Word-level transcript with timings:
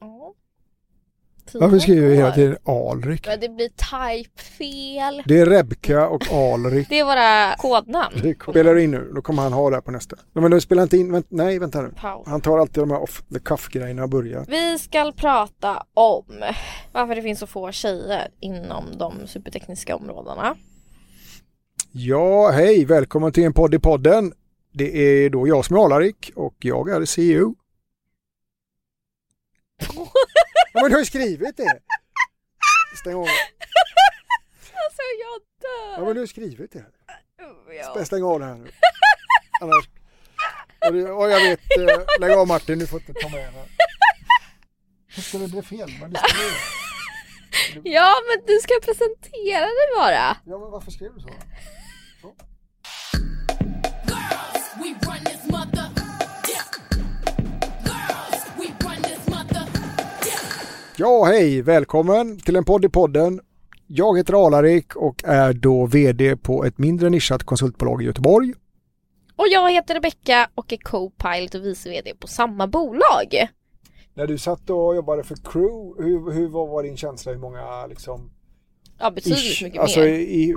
Ja. 0.00 0.34
Varför 1.54 1.78
skriver 1.78 2.08
vi 2.08 2.16
hela 2.16 2.32
tiden 2.32 2.56
Alrik? 2.64 3.26
Men 3.26 3.40
det 3.40 3.48
blir 3.48 3.68
typefel. 3.68 5.22
Det 5.26 5.38
är 5.40 5.46
Rebka 5.46 6.08
och 6.08 6.32
Alrik. 6.32 6.88
Det 6.88 6.98
är 6.98 7.04
våra 7.04 7.56
kodnamn. 7.56 8.14
Det 8.22 8.34
spelar 8.50 8.78
in 8.78 8.90
nu, 8.90 9.12
då 9.14 9.22
kommer 9.22 9.42
han 9.42 9.52
ha 9.52 9.70
det 9.70 9.76
här 9.76 9.80
på 9.80 9.90
nästa. 9.90 10.16
Nej, 10.32 10.42
Men 10.42 10.50
de 10.50 10.60
spelar 10.60 10.82
inte 10.82 10.96
in, 10.96 11.12
vänt, 11.12 11.26
nej 11.28 11.58
vänta 11.58 11.82
nu. 11.82 11.92
Paus. 11.96 12.28
Han 12.28 12.40
tar 12.40 12.58
alltid 12.58 12.82
de 12.82 12.90
här 12.90 13.02
off 13.02 13.22
the 13.32 13.38
cuff 13.38 13.68
grejerna 13.68 14.02
och 14.02 14.08
börjar. 14.08 14.44
Vi 14.48 14.78
ska 14.78 15.12
prata 15.16 15.86
om 15.94 16.24
varför 16.92 17.14
det 17.14 17.22
finns 17.22 17.38
så 17.38 17.46
få 17.46 17.72
tjejer 17.72 18.28
inom 18.40 18.84
de 18.98 19.26
supertekniska 19.26 19.96
områdena. 19.96 20.56
Ja, 21.92 22.50
hej, 22.50 22.84
välkommen 22.84 23.32
till 23.32 23.44
en 23.44 23.52
podd 23.52 23.74
i 23.74 23.78
podden. 23.78 24.32
Det 24.72 25.24
är 25.24 25.30
då 25.30 25.48
jag 25.48 25.64
som 25.64 25.76
är 25.76 25.84
Alarik 25.84 26.32
och 26.36 26.54
jag 26.58 26.88
är 26.90 27.04
CEO. 27.04 27.54
Ja, 30.72 30.80
men 30.82 30.84
du 30.84 30.90
har 30.92 30.98
ju 31.00 31.04
skrivit 31.04 31.56
det. 31.56 31.80
Stäng 33.00 33.14
av. 33.14 33.20
Alltså 33.22 35.02
jag 35.20 35.40
Ja, 35.62 35.96
dör. 35.96 36.04
men 36.04 36.14
du 36.14 36.20
har 36.20 36.24
ju 36.24 36.26
skrivit 36.26 36.72
det. 36.72 36.84
Ja. 37.96 38.04
Stäng 38.04 38.22
av 38.24 38.40
det 38.40 38.46
här 38.46 38.54
nu. 38.54 38.70
Annars. 39.60 39.84
Och 40.86 40.92
det- 40.92 41.10
Och 41.10 41.30
jag 41.30 41.40
vet, 41.40 41.60
eh, 41.78 42.04
lägg 42.20 42.30
av 42.30 42.46
Martin, 42.46 42.78
du 42.78 42.86
får 42.86 43.00
inte 43.00 43.12
ta 43.12 43.28
med 43.28 43.44
henne. 43.44 43.64
Hur 45.08 45.22
ska 45.22 45.38
det 45.38 45.48
bli 45.48 45.62
fel? 45.62 45.90
Men 46.00 46.12
det 46.12 46.18
ska 46.18 46.28
bli... 47.82 47.92
ja 47.94 48.14
men 48.28 48.46
du 48.46 48.58
ska 48.60 48.74
presentera 48.84 49.60
dig 49.66 49.88
bara. 49.96 50.36
Ja, 50.46 50.58
men 50.58 50.70
varför 50.70 50.90
skrev 50.90 51.14
du 51.14 51.20
så? 51.20 51.28
We 51.28 51.34
Ja, 61.00 61.24
hej, 61.24 61.62
välkommen 61.62 62.38
till 62.38 62.56
en 62.56 62.64
podd 62.64 62.84
i 62.84 62.88
podden. 62.88 63.40
Jag 63.86 64.18
heter 64.18 64.46
Alarik 64.46 64.96
och 64.96 65.24
är 65.24 65.52
då 65.52 65.86
VD 65.86 66.36
på 66.36 66.64
ett 66.64 66.78
mindre 66.78 67.10
nischat 67.10 67.44
konsultbolag 67.44 68.02
i 68.02 68.04
Göteborg. 68.04 68.54
Och 69.36 69.46
jag 69.48 69.72
heter 69.72 69.94
Rebecka 69.94 70.50
och 70.54 70.72
är 70.72 70.76
co-pilot 70.76 71.54
och 71.54 71.64
vice 71.64 71.90
VD 71.90 72.14
på 72.14 72.26
samma 72.26 72.66
bolag. 72.66 73.48
När 74.14 74.26
du 74.26 74.38
satt 74.38 74.70
och 74.70 74.96
jobbade 74.96 75.22
för 75.22 75.36
Crew, 75.36 76.04
hur, 76.04 76.32
hur 76.32 76.48
vad 76.48 76.68
var 76.68 76.82
din 76.82 76.96
känsla? 76.96 77.32
Hur 77.32 77.38
många 77.38 77.86
liksom... 77.86 78.30
Ja 78.98 79.10
betydligt 79.10 79.44
ish, 79.44 79.62
mycket 79.62 79.80
alltså, 79.80 80.00
mer. 80.00 80.08
I, 80.08 80.56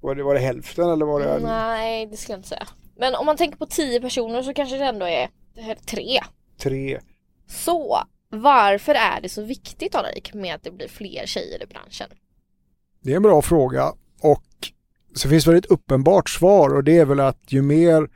var, 0.00 0.14
det, 0.14 0.22
var 0.22 0.34
det 0.34 0.40
hälften 0.40 0.90
eller 0.90 1.06
var 1.06 1.20
det... 1.20 1.38
Nej 1.38 2.06
det 2.06 2.16
skulle 2.16 2.32
jag 2.32 2.38
inte 2.38 2.48
säga. 2.48 2.66
Men 2.96 3.14
om 3.14 3.26
man 3.26 3.36
tänker 3.36 3.58
på 3.58 3.66
tio 3.66 4.00
personer 4.00 4.42
så 4.42 4.54
kanske 4.54 4.76
det 4.76 4.84
ändå 4.84 5.06
är 5.06 5.28
tre. 5.86 6.20
Tre. 6.58 7.00
Så 7.46 7.98
varför 8.30 8.94
är 8.94 9.20
det 9.20 9.28
så 9.28 9.42
viktigt 9.42 9.94
Alrik 9.94 10.34
med 10.34 10.54
att 10.54 10.62
det 10.62 10.70
blir 10.70 10.88
fler 10.88 11.26
tjejer 11.26 11.62
i 11.62 11.66
branschen? 11.66 12.08
Det 13.02 13.12
är 13.12 13.16
en 13.16 13.22
bra 13.22 13.42
fråga 13.42 13.92
och 14.20 14.44
så 15.14 15.28
finns 15.28 15.46
väl 15.46 15.56
ett 15.56 15.66
uppenbart 15.66 16.28
svar 16.28 16.74
och 16.74 16.84
det 16.84 16.98
är 16.98 17.04
väl 17.04 17.20
att 17.20 17.42
ju 17.46 17.62
mer 17.62 18.08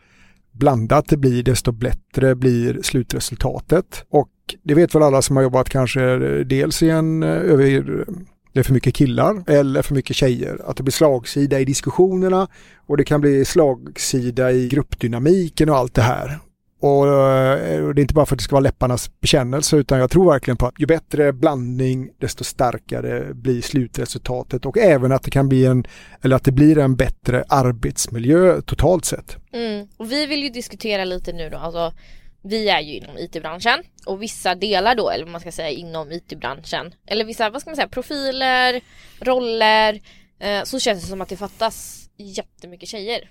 blandat 0.52 1.08
det 1.08 1.16
blir 1.16 1.42
desto 1.42 1.72
bättre 1.72 2.34
blir 2.34 2.82
slutresultatet. 2.82 4.04
Och 4.08 4.30
det 4.62 4.74
vet 4.74 4.94
väl 4.94 5.02
alla 5.02 5.22
som 5.22 5.36
har 5.36 5.42
jobbat 5.42 5.68
kanske 5.68 6.02
eh, 6.02 6.40
dels 6.40 6.82
i 6.82 6.90
en 6.90 7.22
eh, 7.22 7.28
över 7.28 8.04
det 8.52 8.60
är 8.60 8.64
för 8.64 8.72
mycket 8.72 8.94
killar 8.94 9.44
eller 9.46 9.82
för 9.82 9.94
mycket 9.94 10.16
tjejer. 10.16 10.60
Att 10.66 10.76
det 10.76 10.82
blir 10.82 10.92
slagsida 10.92 11.60
i 11.60 11.64
diskussionerna 11.64 12.48
och 12.86 12.96
det 12.96 13.04
kan 13.04 13.20
bli 13.20 13.44
slagsida 13.44 14.52
i 14.52 14.68
gruppdynamiken 14.68 15.70
och 15.70 15.76
allt 15.76 15.94
det 15.94 16.02
här. 16.02 16.38
Eh, 16.84 17.84
och 17.84 17.94
det 17.94 18.00
är 18.00 18.02
inte 18.02 18.14
bara 18.14 18.26
för 18.26 18.34
att 18.34 18.38
det 18.38 18.44
ska 18.44 18.54
vara 18.54 18.62
läpparnas 18.62 19.20
bekännelse 19.20 19.76
utan 19.76 19.98
jag 19.98 20.10
tror 20.10 20.32
verkligen 20.32 20.56
på 20.56 20.66
att 20.66 20.74
ju 20.78 20.86
bättre 20.86 21.32
blandning 21.32 22.10
desto 22.18 22.44
starkare 22.44 23.34
blir 23.34 23.62
slutresultatet 23.62 24.66
och 24.66 24.78
även 24.78 25.12
att 25.12 25.22
det 25.22 25.30
kan 25.30 25.48
bli 25.48 25.66
en, 25.66 25.86
eller 26.22 26.36
att 26.36 26.44
det 26.44 26.52
blir 26.52 26.78
en 26.78 26.96
bättre 26.96 27.44
arbetsmiljö 27.48 28.60
totalt 28.60 29.04
sett. 29.04 29.36
Mm. 29.52 29.88
Och 29.96 30.12
vi 30.12 30.26
vill 30.26 30.42
ju 30.42 30.48
diskutera 30.48 31.04
lite 31.04 31.32
nu 31.32 31.50
då, 31.50 31.58
alltså 31.58 31.92
vi 32.42 32.68
är 32.68 32.80
ju 32.80 32.92
inom 32.92 33.18
IT-branschen 33.18 33.82
och 34.06 34.22
vissa 34.22 34.54
delar 34.54 34.94
då, 34.94 35.10
eller 35.10 35.24
vad 35.24 35.32
man 35.32 35.40
ska 35.40 35.52
säga 35.52 35.70
inom 35.70 36.12
IT-branschen, 36.12 36.94
eller 37.06 37.24
vissa, 37.24 37.50
vad 37.50 37.60
ska 37.60 37.70
man 37.70 37.76
säga, 37.76 37.88
profiler, 37.88 38.80
roller, 39.20 40.00
eh, 40.38 40.62
så 40.64 40.78
känns 40.78 41.02
det 41.02 41.08
som 41.08 41.20
att 41.20 41.28
det 41.28 41.36
fattas 41.36 42.08
jättemycket 42.16 42.88
tjejer. 42.88 43.30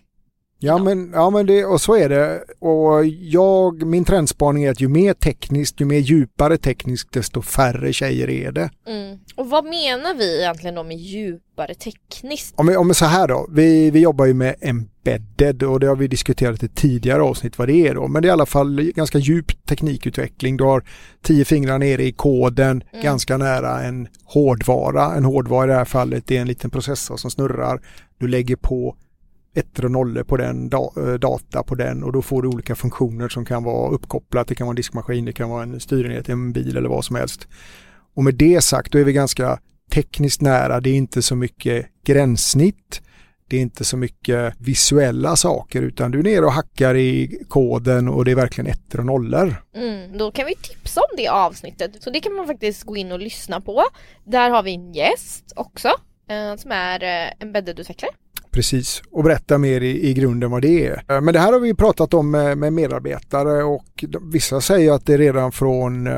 Ja 0.65 0.77
men, 0.77 1.11
ja 1.13 1.29
men 1.29 1.45
det, 1.45 1.65
och 1.65 1.81
så 1.81 1.95
är 1.95 2.09
det. 2.09 2.43
Och 2.59 3.05
jag, 3.05 3.85
min 3.85 4.05
trendspaning 4.05 4.63
är 4.63 4.71
att 4.71 4.81
ju 4.81 4.87
mer 4.87 5.13
tekniskt, 5.13 5.81
ju 5.81 5.85
mer 5.85 5.99
djupare 5.99 6.57
tekniskt, 6.57 7.11
desto 7.11 7.41
färre 7.41 7.93
tjejer 7.93 8.29
är 8.29 8.51
det. 8.51 8.69
Mm. 8.87 9.19
Och 9.35 9.49
vad 9.49 9.65
menar 9.65 10.17
vi 10.17 10.39
egentligen 10.39 10.75
då 10.75 10.83
med 10.83 10.97
djupare 10.97 11.75
tekniskt? 11.75 12.53
Om 12.57 12.67
vi, 12.67 12.77
om 12.77 12.87
vi 12.87 12.93
så 12.93 13.05
här 13.05 13.27
då, 13.27 13.47
vi, 13.51 13.91
vi 13.91 13.99
jobbar 13.99 14.25
ju 14.25 14.33
med 14.33 14.55
embedded 14.61 15.63
och 15.63 15.79
det 15.79 15.87
har 15.87 15.95
vi 15.95 16.07
diskuterat 16.07 16.63
i 16.63 16.67
tidigare 16.67 17.21
avsnitt 17.21 17.57
vad 17.57 17.67
det 17.67 17.87
är 17.87 17.95
då. 17.95 18.07
Men 18.07 18.21
det 18.21 18.25
är 18.25 18.29
i 18.29 18.33
alla 18.33 18.45
fall 18.45 18.91
ganska 18.95 19.17
djup 19.17 19.65
teknikutveckling. 19.65 20.57
Du 20.57 20.63
har 20.63 20.83
tio 21.21 21.45
fingrar 21.45 21.79
nere 21.79 22.03
i 22.03 22.11
koden, 22.11 22.83
Mm. 22.93 23.03
ganska 23.03 23.37
nära 23.37 23.81
en 23.83 24.07
hårdvara. 24.25 25.15
En 25.15 25.25
hårdvara 25.25 25.65
i 25.65 25.67
det 25.67 25.73
här 25.75 25.85
fallet 25.85 26.31
är 26.31 26.41
en 26.41 26.47
liten 26.47 26.69
processor 26.69 27.17
som 27.17 27.31
snurrar. 27.31 27.81
Du 28.17 28.27
lägger 28.27 28.55
på 28.55 28.95
ettor 29.53 29.85
och 29.85 29.91
nollor 29.91 30.23
på 30.23 30.37
den, 30.37 30.71
eh, 30.73 31.13
data 31.13 31.63
på 31.63 31.75
den 31.75 32.03
och 32.03 32.11
då 32.11 32.21
får 32.21 32.41
du 32.41 32.47
olika 32.47 32.75
funktioner 32.75 33.29
som 33.29 33.45
kan 33.45 33.63
vara 33.63 33.91
uppkopplat. 33.91 34.47
Det 34.47 34.55
kan 34.55 34.67
vara 34.67 34.71
en 34.71 34.75
diskmaskin, 34.75 35.25
det 35.25 35.33
kan 35.33 35.49
vara 35.49 35.63
en 35.63 35.79
styrenhet, 35.79 36.29
en 36.29 36.53
bil 36.53 36.77
eller 36.77 36.89
vad 36.89 37.05
som 37.05 37.15
helst. 37.15 37.47
Och 38.15 38.23
med 38.23 38.35
det 38.35 38.63
sagt, 38.63 38.91
då 38.91 38.99
är 38.99 39.03
vi 39.03 39.13
ganska 39.13 39.59
tekniskt 39.91 40.41
nära. 40.41 40.79
Det 40.79 40.89
är 40.89 40.95
inte 40.95 41.21
så 41.21 41.35
mycket 41.35 41.85
gränssnitt. 42.05 43.01
Det 43.47 43.57
är 43.57 43.61
inte 43.61 43.85
så 43.85 43.97
mycket 43.97 44.53
visuella 44.57 45.35
saker 45.35 45.81
utan 45.81 46.11
du 46.11 46.19
är 46.19 46.23
nere 46.23 46.45
och 46.45 46.51
hackar 46.51 46.95
i 46.95 47.39
koden 47.49 48.07
och 48.07 48.25
det 48.25 48.31
är 48.31 48.35
verkligen 48.35 48.71
ettor 48.71 48.99
och 48.99 49.05
nollor. 49.05 49.55
Mm, 49.75 50.17
då 50.17 50.31
kan 50.31 50.45
vi 50.45 50.55
tipsa 50.55 51.01
om 51.01 51.17
det 51.17 51.27
avsnittet. 51.27 52.03
Så 52.03 52.09
det 52.09 52.19
kan 52.19 52.33
man 52.33 52.47
faktiskt 52.47 52.83
gå 52.83 52.97
in 52.97 53.11
och 53.11 53.19
lyssna 53.19 53.61
på. 53.61 53.83
Där 54.23 54.49
har 54.49 54.63
vi 54.63 54.73
en 54.73 54.93
gäst 54.93 55.53
också 55.55 55.87
eh, 56.29 56.55
som 56.55 56.71
är 56.71 57.03
eh, 57.03 57.33
embedded-utvecklare. 57.39 58.11
Precis, 58.53 59.01
och 59.11 59.23
berätta 59.23 59.57
mer 59.57 59.81
i, 59.81 60.09
i 60.09 60.13
grunden 60.13 60.51
vad 60.51 60.61
det 60.61 60.87
är. 60.87 61.03
Eh, 61.09 61.21
men 61.21 61.33
det 61.33 61.39
här 61.39 61.53
har 61.53 61.59
vi 61.59 61.73
pratat 61.73 62.13
om 62.13 62.31
med, 62.31 62.57
med 62.57 62.73
medarbetare 62.73 63.63
och 63.63 64.05
de, 64.07 64.31
vissa 64.31 64.61
säger 64.61 64.91
att 64.91 65.05
det 65.05 65.13
är 65.13 65.17
redan 65.17 65.51
från, 65.51 66.07
eh, 66.07 66.13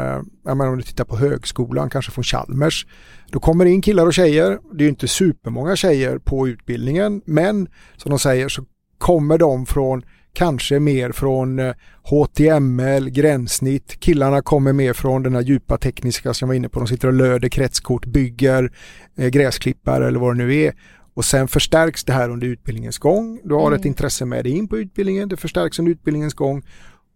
jag 0.46 0.57
menar 0.57 0.68
om 0.68 0.78
du 0.78 0.84
tittar 0.84 1.06
på 1.06 1.18
högskolan, 1.18 1.90
kanske 1.90 2.12
från 2.12 2.23
Chalmers. 2.23 2.88
Då 3.31 3.40
kommer 3.40 3.66
det 3.66 3.72
in 3.72 3.81
killar 3.81 4.06
och 4.06 4.13
tjejer. 4.13 4.59
Det 4.73 4.78
är 4.78 4.84
ju 4.84 4.90
inte 4.90 5.07
supermånga 5.07 5.75
tjejer 5.75 6.18
på 6.18 6.47
utbildningen, 6.47 7.22
men 7.25 7.68
som 7.97 8.09
de 8.09 8.19
säger 8.19 8.50
så 8.50 8.63
kommer 8.97 9.38
de 9.38 9.66
från 9.66 10.03
kanske 10.34 10.79
mer 10.79 11.12
från 11.12 11.59
eh, 11.59 11.73
HTML, 12.03 13.09
gränssnitt. 13.09 14.00
Killarna 14.00 14.41
kommer 14.41 14.73
mer 14.73 14.94
från 14.94 15.23
den 15.23 15.35
här 15.35 15.41
djupa 15.41 15.78
tekniska 15.78 16.34
som 16.34 16.46
jag 16.46 16.47
var 16.47 16.56
inne 16.56 16.69
på. 16.69 16.79
De 16.79 16.88
sitter 16.88 17.07
och 17.07 17.13
löder 17.13 17.50
kretskort, 17.50 18.06
bygger 18.06 18.72
gräsklippare 19.16 20.07
eller 20.07 20.19
vad 20.19 20.38
det 20.38 20.46
nu 20.46 20.56
är. 20.56 20.73
Och 21.16 21.26
sen 21.26 21.48
förstärks 21.48 22.03
det 22.03 22.14
här 22.14 22.30
under 22.30 22.48
utbildningens 22.48 22.98
gång. 22.98 23.42
Du 23.44 23.53
har 23.53 23.68
Mm. 23.68 23.80
ett 23.80 23.86
intresse 23.86 24.26
med 24.26 24.46
dig 24.46 24.58
in 24.58 24.68
på 24.68 24.78
utbildningen, 24.78 25.30
det 25.30 25.38
förstärks 25.38 25.80
under 25.80 25.92
utbildningens 25.92 26.34
gång. 26.34 26.64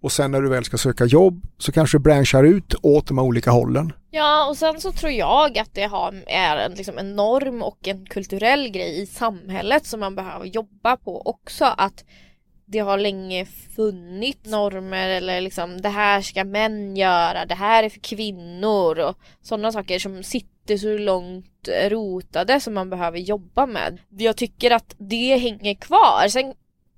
Och 0.02 0.12
sen 0.12 0.32
när 0.32 0.42
du 0.42 0.50
väl 0.50 0.64
ska 0.64 0.78
söka 0.78 1.06
jobb 1.06 1.46
så 1.58 1.72
kanske 1.72 1.98
du 1.98 2.02
branchar 2.02 2.44
ut 2.44 2.76
åt 2.82 3.08
de 3.08 3.18
här 3.18 3.26
olika 3.26 3.52
hållen. 3.52 3.94
Ja 4.12 4.48
och 4.50 4.58
sen 4.58 4.80
så 4.82 4.92
tror 4.92 5.12
jag 5.12 5.58
att 5.58 5.74
det 5.74 5.84
har, 5.84 6.24
är 6.28 6.58
en, 6.58 6.72
liksom 6.72 6.98
en 6.98 7.16
norm 7.16 7.62
och 7.62 7.88
en 7.88 8.06
kulturell 8.06 8.70
grej 8.70 9.02
i 9.02 9.06
samhället 9.06 9.86
som 9.86 10.00
man 10.00 10.16
behöver 10.16 10.46
jobba 10.46 10.98
på 10.98 11.22
också. 11.22 11.66
Att 11.66 12.04
det 12.72 12.80
har 12.80 12.98
länge 12.98 13.46
funnits 13.46 14.46
normer 14.46 15.10
eller 15.10 15.42
liksom 15.42 15.82
det 15.82 15.90
här 15.90 16.22
ska 16.22 16.44
män 16.44 16.96
göra, 16.96 17.46
det 17.46 17.56
här 17.56 17.84
är 17.84 17.90
för 17.90 18.00
kvinnor 18.00 19.00
och 19.00 19.18
sådana 19.42 19.72
saker 19.72 20.00
som 20.00 20.24
sitter 20.24 20.78
så 20.78 20.98
långt 20.98 21.70
rotade 21.90 22.60
som 22.60 22.74
man 22.74 22.90
behöver 22.90 23.18
jobba 23.18 23.66
med. 23.66 24.00
Jag 24.10 24.38
tycker 24.38 24.72
att 24.72 24.96
det 24.98 25.38
hänger 25.38 25.74
kvar. 25.76 26.28
Sen, 26.28 26.54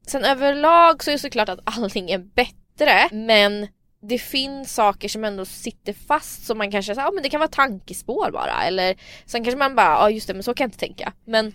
sen 0.08 0.24
överlag 0.24 1.04
så 1.04 1.12
är 1.12 1.14
det 1.14 1.20
såklart 1.20 1.50
att 1.50 1.60
allting 1.64 2.12
är 2.12 2.18
bättre 2.18 3.10
men 3.12 3.68
det 4.02 4.18
finns 4.18 4.74
saker 4.74 5.10
som 5.10 5.24
ändå 5.24 5.46
sitter 5.46 5.94
fast 5.94 6.46
som 6.46 6.58
man 6.58 6.72
kanske, 6.72 6.94
ja 6.94 7.12
men 7.14 7.24
det 7.24 7.30
kan 7.30 7.40
vara 7.40 7.50
tankespår 7.50 8.32
bara 8.32 8.64
eller 8.64 8.96
sen 9.26 9.44
kanske 9.44 9.58
man 9.60 9.76
bara, 9.76 9.88
ja 9.88 10.10
just 10.10 10.28
det 10.28 10.34
men 10.34 10.44
så 10.44 10.54
kan 10.54 10.64
jag 10.64 10.68
inte 10.68 10.80
tänka. 10.80 11.14
Men 11.26 11.54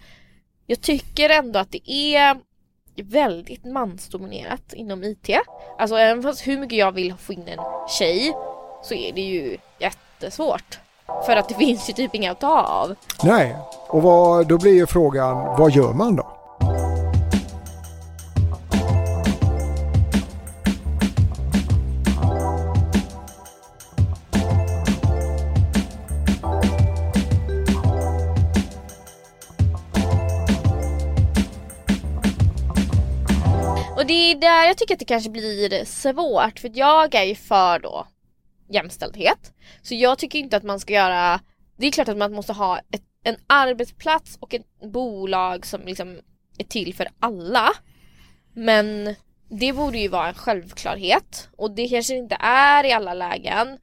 jag 0.66 0.80
tycker 0.80 1.30
ändå 1.30 1.58
att 1.58 1.72
det 1.72 1.90
är 1.90 2.36
väldigt 3.02 3.64
mansdominerat 3.64 4.72
inom 4.72 5.04
IT. 5.04 5.31
Alltså 5.78 5.96
även 5.96 6.22
fast 6.22 6.46
hur 6.46 6.58
mycket 6.58 6.78
jag 6.78 6.93
vill 6.93 7.14
få 7.14 7.32
in 7.32 7.48
en 7.48 7.58
tjej 7.98 8.32
så 8.82 8.94
är 8.94 9.12
det 9.12 9.20
ju 9.20 9.56
jättesvårt. 9.78 10.78
För 11.26 11.37
att 11.37 11.48
det 11.48 11.54
finns 11.58 11.88
ju 11.88 11.93
typ 11.93 12.14
inga 12.14 12.32
att 12.32 12.40
ta 12.40 12.60
av. 12.62 12.94
Nej, 13.22 13.56
och 13.88 14.02
vad, 14.02 14.46
då 14.46 14.58
blir 14.58 14.75
ju 14.75 14.87
frågan, 14.87 15.37
vad 15.58 15.70
gör 15.70 15.93
man 15.93 16.16
då? 16.16 16.35
Det 34.08 34.32
är 34.32 34.35
där 34.35 34.64
jag 34.64 34.79
tycker 34.79 34.94
att 34.94 34.99
det 34.99 35.05
kanske 35.05 35.31
blir 35.31 35.85
svårt 35.85 36.58
för 36.58 36.70
jag 36.75 37.14
är 37.14 37.25
ju 37.25 37.35
för 37.35 37.79
då 37.79 38.06
jämställdhet. 38.69 39.53
Så 39.82 39.94
jag 39.94 40.19
tycker 40.19 40.38
inte 40.38 40.56
att 40.56 40.62
man 40.62 40.81
ska 40.81 40.93
göra, 40.93 41.41
det 41.76 41.87
är 41.87 41.91
klart 41.91 42.08
att 42.08 42.17
man 42.17 42.32
måste 42.32 42.53
ha 42.53 42.79
ett, 42.79 43.03
en 43.23 43.37
arbetsplats 43.47 44.37
och 44.41 44.55
ett 44.55 44.81
bolag 44.93 45.67
som 45.67 45.81
liksom 45.81 46.19
är 46.58 46.64
till 46.64 46.94
för 46.94 47.08
alla. 47.20 47.73
Men 48.55 49.14
det 49.49 49.73
borde 49.73 49.99
ju 49.99 50.08
vara 50.08 50.29
en 50.29 50.35
självklarhet 50.35 51.49
och 51.56 51.70
det 51.70 51.88
kanske 51.88 52.17
inte 52.17 52.37
är 52.41 52.85
i 52.85 52.93
alla 52.93 53.14
lägen. 53.14 53.79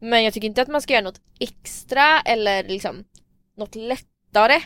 Men 0.00 0.24
jag 0.24 0.34
tycker 0.34 0.48
inte 0.48 0.62
att 0.62 0.68
man 0.68 0.82
ska 0.82 0.92
göra 0.92 1.04
något 1.04 1.20
extra 1.40 2.20
eller 2.20 2.64
liksom 2.64 3.04
något 3.56 3.74
lättare 3.74 4.60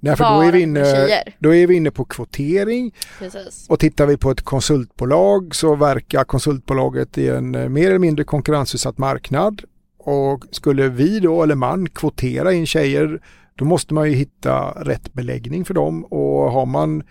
Nej, 0.00 0.16
för 0.16 0.24
då 0.24 0.40
är, 0.42 0.52
vi 0.52 0.62
inne, 0.62 1.22
då 1.38 1.54
är 1.54 1.66
vi 1.66 1.74
inne 1.74 1.90
på 1.90 2.04
kvotering 2.04 2.94
Precis. 3.18 3.66
och 3.68 3.78
tittar 3.78 4.06
vi 4.06 4.16
på 4.16 4.30
ett 4.30 4.42
konsultbolag 4.42 5.54
så 5.54 5.74
verkar 5.74 6.24
konsultbolaget 6.24 7.18
i 7.18 7.28
en 7.28 7.54
eh, 7.54 7.68
mer 7.68 7.86
eller 7.86 7.98
mindre 7.98 8.24
konkurrensutsatt 8.24 8.98
marknad. 8.98 9.62
Och 9.98 10.44
skulle 10.50 10.88
vi 10.88 11.20
då, 11.20 11.42
eller 11.42 11.54
man, 11.54 11.88
kvotera 11.88 12.52
in 12.52 12.66
tjejer 12.66 13.20
då 13.54 13.64
måste 13.64 13.94
man 13.94 14.10
ju 14.10 14.16
hitta 14.16 14.70
rätt 14.70 15.12
beläggning 15.12 15.64
för 15.64 15.74
dem 15.74 16.04
och 16.04 16.52
har 16.52 16.66
man 16.66 17.02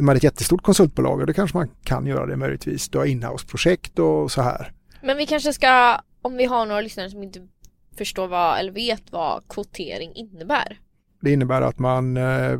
är 0.00 0.02
man 0.02 0.16
ett 0.16 0.22
jättestort 0.22 0.62
konsultbolag, 0.62 1.26
då 1.26 1.32
kanske 1.32 1.56
man 1.56 1.68
kan 1.84 2.06
göra 2.06 2.26
det 2.26 2.36
möjligtvis. 2.36 2.88
Du 2.88 2.98
har 2.98 3.04
inhouse-projekt 3.04 3.98
och 3.98 4.32
så 4.32 4.42
här. 4.42 4.72
Men 5.02 5.16
vi 5.16 5.26
kanske 5.26 5.52
ska, 5.52 6.00
om 6.22 6.36
vi 6.36 6.44
har 6.44 6.66
några 6.66 6.80
lyssnare 6.80 7.10
som 7.10 7.22
inte 7.22 7.48
förstår 7.98 8.28
vad, 8.28 8.58
eller 8.58 8.72
vet 8.72 9.12
vad 9.12 9.48
kvotering 9.48 10.14
innebär. 10.14 10.78
Det 11.20 11.32
innebär 11.32 11.62
att 11.62 11.78
man 11.78 12.16
eh, 12.16 12.58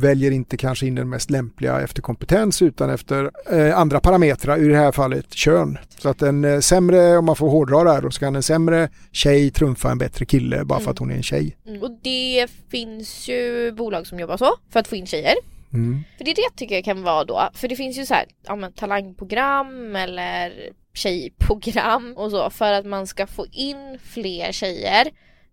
väljer 0.00 0.30
inte 0.30 0.56
kanske 0.56 0.86
in 0.86 0.94
den 0.94 1.08
mest 1.08 1.30
lämpliga 1.30 1.80
efter 1.80 2.02
kompetens 2.02 2.62
utan 2.62 2.90
efter 2.90 3.30
eh, 3.50 3.78
andra 3.78 4.00
parametrar, 4.00 4.58
i 4.64 4.68
det 4.68 4.76
här 4.76 4.92
fallet 4.92 5.34
kön. 5.34 5.78
Så 5.98 6.08
att 6.08 6.22
en 6.22 6.44
eh, 6.44 6.60
sämre, 6.60 7.18
om 7.18 7.24
man 7.24 7.36
får 7.36 7.48
hårdra 7.48 7.84
det 7.84 7.90
här, 7.90 8.02
då 8.02 8.10
ska 8.10 8.26
en 8.26 8.42
sämre 8.42 8.88
tjej 9.12 9.50
trumfa 9.50 9.90
en 9.90 9.98
bättre 9.98 10.24
kille 10.26 10.64
bara 10.64 10.80
för 10.80 10.90
att 10.90 10.98
hon 10.98 11.10
är 11.10 11.14
en 11.14 11.22
tjej. 11.22 11.56
Och 11.82 11.98
det 12.02 12.46
finns 12.70 13.28
ju 13.28 13.72
bolag 13.72 14.06
som 14.06 14.20
jobbar 14.20 14.36
så 14.36 14.54
för 14.70 14.80
att 14.80 14.88
få 14.88 14.96
in 14.96 15.06
tjejer. 15.06 15.34
Mm. 15.72 16.04
För 16.18 16.24
det 16.24 16.30
är 16.30 16.34
det 16.34 16.56
tycker 16.56 16.74
jag 16.74 16.84
kan 16.84 17.02
vara 17.02 17.24
då, 17.24 17.50
för 17.54 17.68
det 17.68 17.76
finns 17.76 17.98
ju 17.98 18.06
så 18.06 18.14
här, 18.14 18.24
ja, 18.46 18.56
men, 18.56 18.72
talangprogram 18.72 19.96
eller 19.96 20.52
tjejprogram 20.94 22.14
och 22.16 22.30
så 22.30 22.50
för 22.50 22.72
att 22.72 22.86
man 22.86 23.06
ska 23.06 23.26
få 23.26 23.46
in 23.52 23.98
fler 24.02 24.52
tjejer. 24.52 25.06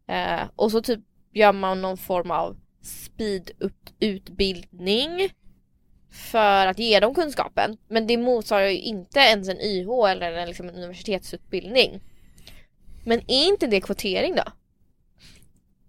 Eh, 0.08 0.42
och 0.56 0.72
så 0.72 0.82
typ 0.82 1.00
gör 1.36 1.54
man 1.54 1.82
någon 1.82 1.98
form 1.98 2.32
av 2.32 2.58
speed-utbildning 2.82 5.30
för 6.12 6.68
att 6.68 6.80
ge 6.80 7.00
dem 7.00 7.16
kunskapen. 7.16 7.78
Men 7.88 8.08
det 8.08 8.18
motsvarar 8.18 8.66
ju 8.66 8.80
inte 8.80 9.20
ens 9.20 9.50
en 9.50 9.62
YH 9.62 9.90
eller 10.10 10.32
en, 10.32 10.48
liksom, 10.48 10.70
en 10.70 10.76
universitetsutbildning. 10.76 12.02
Men 13.06 13.20
är 13.20 13.48
inte 13.48 13.68
det 13.68 13.82
kvotering 13.82 14.36
då? 14.36 14.44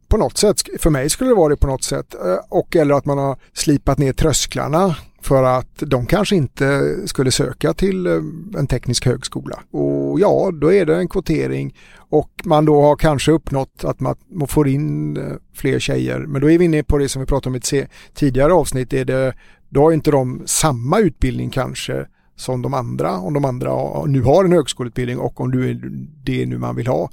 På 0.09 0.17
något 0.17 0.39
sätt, 0.39 0.63
för 0.81 0.91
mig 0.91 1.11
skulle 1.11 1.31
det 1.31 1.35
vara 1.35 1.49
det 1.49 1.57
på 1.57 1.67
något 1.67 1.85
sätt. 1.85 2.15
Eh, 2.15 2.39
och 2.49 2.77
eller 2.77 2.95
att 2.95 3.05
man 3.05 3.19
har 3.19 3.39
slipat 3.53 3.99
ner 3.99 4.13
trösklarna 4.13 4.97
för 5.27 5.43
att 5.43 5.83
de 5.87 6.07
kanske 6.07 6.37
inte 6.37 6.97
skulle 7.09 7.31
söka 7.31 7.75
till 7.75 8.07
eh, 8.07 8.13
en 8.59 8.67
teknisk 8.67 9.07
högskola. 9.07 9.61
Och 9.71 10.21
ja, 10.21 10.51
då 10.61 10.73
är 10.73 10.87
det 10.87 10.97
en 10.97 11.09
kvotering 11.09 11.75
och 12.11 12.31
man 12.45 12.65
då 12.65 12.83
har 12.83 12.97
kanske 12.97 13.33
uppnått 13.33 13.85
att 13.85 14.01
man 14.01 14.17
får 14.49 14.69
in 14.69 15.17
eh, 15.17 15.23
fler 15.55 15.79
tjejer. 15.79 16.19
Men 16.19 16.41
då 16.41 16.51
är 16.51 16.59
vi 16.59 16.65
inne 16.65 16.83
på 16.83 16.99
det 16.99 17.09
som 17.09 17.21
vi 17.21 17.27
pratade 17.27 17.49
om 17.49 17.55
i 17.55 17.79
ett 17.79 17.91
tidigare 18.15 18.53
avsnitt. 18.53 18.93
Är 18.93 19.05
det, 19.05 19.35
då 19.69 19.83
har 19.83 19.93
inte 19.93 20.11
de 20.11 20.43
samma 20.47 20.99
utbildning 20.99 21.51
kanske 21.51 22.07
som 22.37 22.63
de 22.63 22.75
andra. 22.75 23.19
Om 23.19 23.35
de 23.35 23.45
andra 23.45 24.05
nu 24.05 24.23
har 24.23 24.45
en 24.45 24.53
högskoleutbildning 24.53 25.19
och 25.19 25.41
om 25.41 25.51
du 25.51 25.71
är 25.71 25.81
det 26.25 26.47
nu 26.47 26.59
man 26.59 26.77
vill 26.77 26.87
ha. 26.87 27.11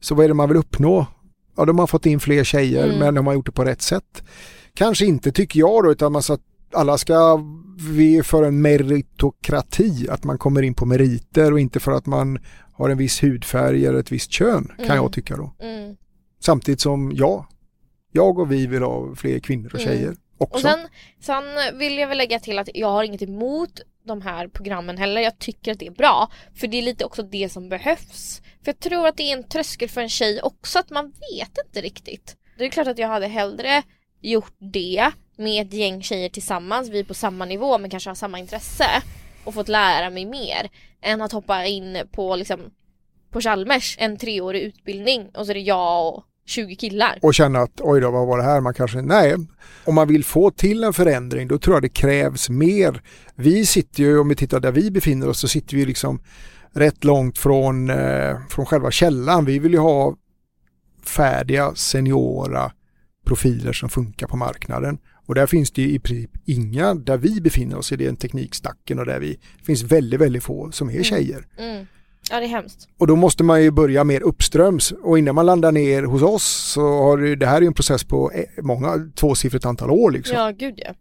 Så 0.00 0.14
vad 0.14 0.24
är 0.24 0.28
det 0.28 0.34
man 0.34 0.48
vill 0.48 0.58
uppnå? 0.58 1.06
Ja, 1.56 1.64
de 1.64 1.78
har 1.78 1.86
fått 1.86 2.06
in 2.06 2.20
fler 2.20 2.44
tjejer 2.44 2.84
Mm. 2.84 2.98
men 2.98 3.14
de 3.14 3.26
har 3.26 3.34
gjort 3.34 3.46
det 3.46 3.52
på 3.52 3.64
rätt 3.64 3.82
sätt. 3.82 4.22
Kanske 4.74 5.06
inte 5.06 5.32
tycker 5.32 5.60
jag 5.60 5.84
då 5.84 5.92
utan 5.92 6.12
man 6.12 6.22
så 6.22 6.32
att 6.32 6.40
alla 6.72 6.98
ska, 6.98 7.40
vi 7.96 8.18
är 8.18 8.22
för 8.22 8.42
en 8.42 8.62
meritokrati, 8.62 10.08
att 10.10 10.24
man 10.24 10.38
kommer 10.38 10.62
in 10.62 10.74
på 10.74 10.86
meriter 10.86 11.52
och 11.52 11.60
inte 11.60 11.80
för 11.80 11.92
att 11.92 12.06
man 12.06 12.38
har 12.72 12.90
en 12.90 12.98
viss 12.98 13.22
hudfärg 13.22 13.86
eller 13.86 13.98
ett 13.98 14.12
visst 14.12 14.30
kön 14.32 14.64
kan 14.76 14.84
Mm. 14.84 14.96
jag 14.96 15.12
tycka 15.12 15.36
då. 15.36 15.54
Mm. 15.60 15.96
Samtidigt 16.40 16.80
som 16.80 17.12
ja, 17.14 17.48
jag 18.12 18.38
och 18.38 18.52
vi 18.52 18.66
vill 18.66 18.82
ha 18.82 19.14
fler 19.14 19.38
kvinnor 19.38 19.70
och 19.74 19.80
Mm. 19.80 19.92
tjejer 19.92 20.14
också. 20.38 20.54
Och 20.54 20.60
sen, 20.60 20.88
sen 21.20 21.78
vill 21.78 21.98
jag 21.98 22.08
väl 22.08 22.18
lägga 22.18 22.38
till 22.38 22.58
att 22.58 22.68
jag 22.74 22.88
har 22.90 23.04
inget 23.04 23.22
emot 23.22 23.80
de 24.06 24.22
här 24.22 24.48
programmen 24.48 24.98
heller. 24.98 25.20
Jag 25.20 25.38
tycker 25.38 25.72
att 25.72 25.78
det 25.78 25.86
är 25.86 25.90
bra. 25.90 26.30
För 26.54 26.66
det 26.66 26.78
är 26.78 26.82
lite 26.82 27.04
också 27.04 27.22
det 27.22 27.52
som 27.52 27.68
behövs. 27.68 28.42
För 28.64 28.68
jag 28.72 28.78
tror 28.78 29.06
att 29.06 29.16
det 29.16 29.22
är 29.32 29.36
en 29.36 29.48
tröskel 29.48 29.88
för 29.88 30.00
en 30.00 30.08
tjej 30.08 30.40
också 30.42 30.78
att 30.78 30.90
man 30.90 31.06
vet 31.06 31.58
inte 31.66 31.80
riktigt. 31.80 32.36
Det 32.58 32.64
är 32.64 32.68
klart 32.68 32.86
att 32.86 32.98
jag 32.98 33.08
hade 33.08 33.26
hellre 33.26 33.82
gjort 34.20 34.54
det 34.58 35.10
med 35.36 35.66
ett 35.66 35.72
gäng 35.72 36.02
tjejer 36.02 36.28
tillsammans, 36.28 36.88
vi 36.88 36.98
är 36.98 37.04
på 37.04 37.14
samma 37.14 37.44
nivå 37.44 37.78
men 37.78 37.90
kanske 37.90 38.10
har 38.10 38.14
samma 38.14 38.38
intresse 38.38 39.02
och 39.44 39.54
fått 39.54 39.68
lära 39.68 40.10
mig 40.10 40.26
mer 40.26 40.70
än 41.02 41.22
att 41.22 41.32
hoppa 41.32 41.64
in 41.64 42.02
på 42.12 42.36
liksom 42.36 42.60
på 43.30 43.40
Chalmers, 43.40 43.96
en 44.00 44.16
treårig 44.16 44.62
utbildning 44.62 45.28
och 45.34 45.46
så 45.46 45.52
är 45.52 45.54
det 45.54 45.60
jag 45.60 46.14
och 46.14 46.24
20 46.46 46.76
killar. 46.76 47.18
och 47.22 47.34
känna 47.34 47.58
att 47.58 47.80
oj 47.80 48.00
då, 48.00 48.10
vad 48.10 48.26
var 48.26 48.38
det 48.38 48.44
här? 48.44 48.60
Man 48.60 48.74
kanske, 48.74 49.02
nej, 49.02 49.36
om 49.84 49.94
man 49.94 50.08
vill 50.08 50.24
få 50.24 50.50
till 50.50 50.84
en 50.84 50.92
förändring 50.92 51.48
då 51.48 51.58
tror 51.58 51.76
jag 51.76 51.82
det 51.82 51.88
krävs 51.88 52.48
mer. 52.48 53.02
Vi 53.34 53.66
sitter 53.66 54.02
ju, 54.02 54.18
om 54.18 54.28
vi 54.28 54.36
tittar 54.36 54.60
där 54.60 54.72
vi 54.72 54.90
befinner 54.90 55.28
oss, 55.28 55.40
så 55.40 55.48
sitter 55.48 55.76
vi 55.76 55.86
liksom 55.86 56.22
rätt 56.72 57.04
långt 57.04 57.38
från, 57.38 57.90
eh, 57.90 58.36
från 58.50 58.66
själva 58.66 58.90
källan. 58.90 59.44
Vi 59.44 59.58
vill 59.58 59.72
ju 59.72 59.78
ha 59.78 60.16
färdiga 61.04 61.74
seniora 61.74 62.72
profiler 63.30 63.72
som 63.72 63.88
funkar 63.88 64.26
på 64.26 64.36
marknaden. 64.36 64.98
Och 65.26 65.34
där 65.34 65.46
finns 65.46 65.70
det 65.70 65.82
ju 65.82 65.88
i 65.88 65.98
princip 65.98 66.30
inga, 66.44 66.94
där 66.94 67.16
vi 67.16 67.40
befinner 67.40 67.76
oss 67.78 67.92
i 67.92 67.96
den 67.96 68.16
teknikstacken 68.16 68.98
och 68.98 69.06
där 69.06 69.20
vi, 69.20 69.38
det 69.58 69.64
finns 69.64 69.82
väldigt, 69.82 70.20
väldigt 70.20 70.42
få 70.42 70.70
som 70.72 70.90
är 70.90 71.02
tjejer. 71.02 71.46
Mm. 71.58 71.86
Ja 72.30 72.40
det 72.40 72.46
är 72.46 72.48
hemskt. 72.48 72.88
Och 72.98 73.06
då 73.06 73.16
måste 73.16 73.44
man 73.44 73.62
ju 73.62 73.70
börja 73.70 74.04
mer 74.04 74.20
uppströms 74.20 74.92
och 74.92 75.18
innan 75.18 75.34
man 75.34 75.46
landar 75.46 75.72
ner 75.72 76.02
hos 76.02 76.22
oss 76.22 76.44
så 76.74 76.80
har 76.80 77.18
det, 77.18 77.36
det 77.36 77.46
här 77.46 77.56
är 77.56 77.60
ju 77.60 77.66
en 77.66 77.74
process 77.74 78.04
på 78.04 78.30
eh, 78.32 78.44
många, 78.62 79.10
tvåsiffrigt 79.14 79.64
antal 79.64 79.90
år 79.90 80.10
liksom. 80.10 80.36
Ja, 80.36 80.46
Ja 80.50 80.56
gud 80.58 80.74
ja. 80.76 80.94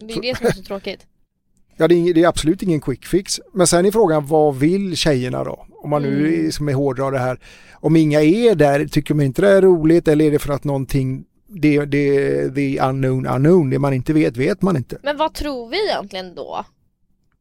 Det 0.00 0.12
är 0.14 0.22
det 0.22 0.36
som 0.38 0.46
är 0.46 0.50
så 0.50 0.62
tråkigt. 0.62 1.00
det, 1.76 1.84
är, 1.84 2.14
det 2.14 2.22
är 2.22 2.28
absolut 2.28 2.62
ingen 2.62 2.80
quick 2.80 3.06
fix. 3.06 3.40
Men 3.54 3.66
sen 3.66 3.86
är 3.86 3.90
frågan, 3.90 4.26
vad 4.26 4.56
vill 4.56 4.96
tjejerna 4.96 5.44
då? 5.44 5.66
Om 5.82 5.90
man 5.90 6.02
nu 6.02 6.28
Mm. 6.28 6.46
är, 6.46 6.50
som 6.50 6.68
är 6.68 6.72
hårdrar 6.74 7.12
det 7.12 7.18
här. 7.18 7.38
Om 7.72 7.96
inga 7.96 8.20
är 8.22 8.54
där, 8.54 8.86
tycker 8.86 9.14
man 9.14 9.24
inte 9.26 9.42
det 9.42 9.48
är 9.48 9.62
roligt 9.62 10.08
eller 10.08 10.24
är 10.24 10.30
det 10.30 10.38
för 10.38 10.52
att 10.52 10.64
någonting, 10.64 11.24
det, 11.54 11.84
det, 11.84 12.54
the 12.54 12.80
unknown 12.80 13.26
unknown, 13.26 13.70
det 13.70 13.78
man 13.78 13.94
inte 13.94 14.12
vet, 14.12 14.36
vet 14.36 14.62
man 14.62 14.76
inte. 14.76 14.98
Men 15.02 15.16
vad 15.16 15.34
tror 15.34 15.68
vi 15.68 15.88
egentligen 15.88 16.34
då? 16.34 16.64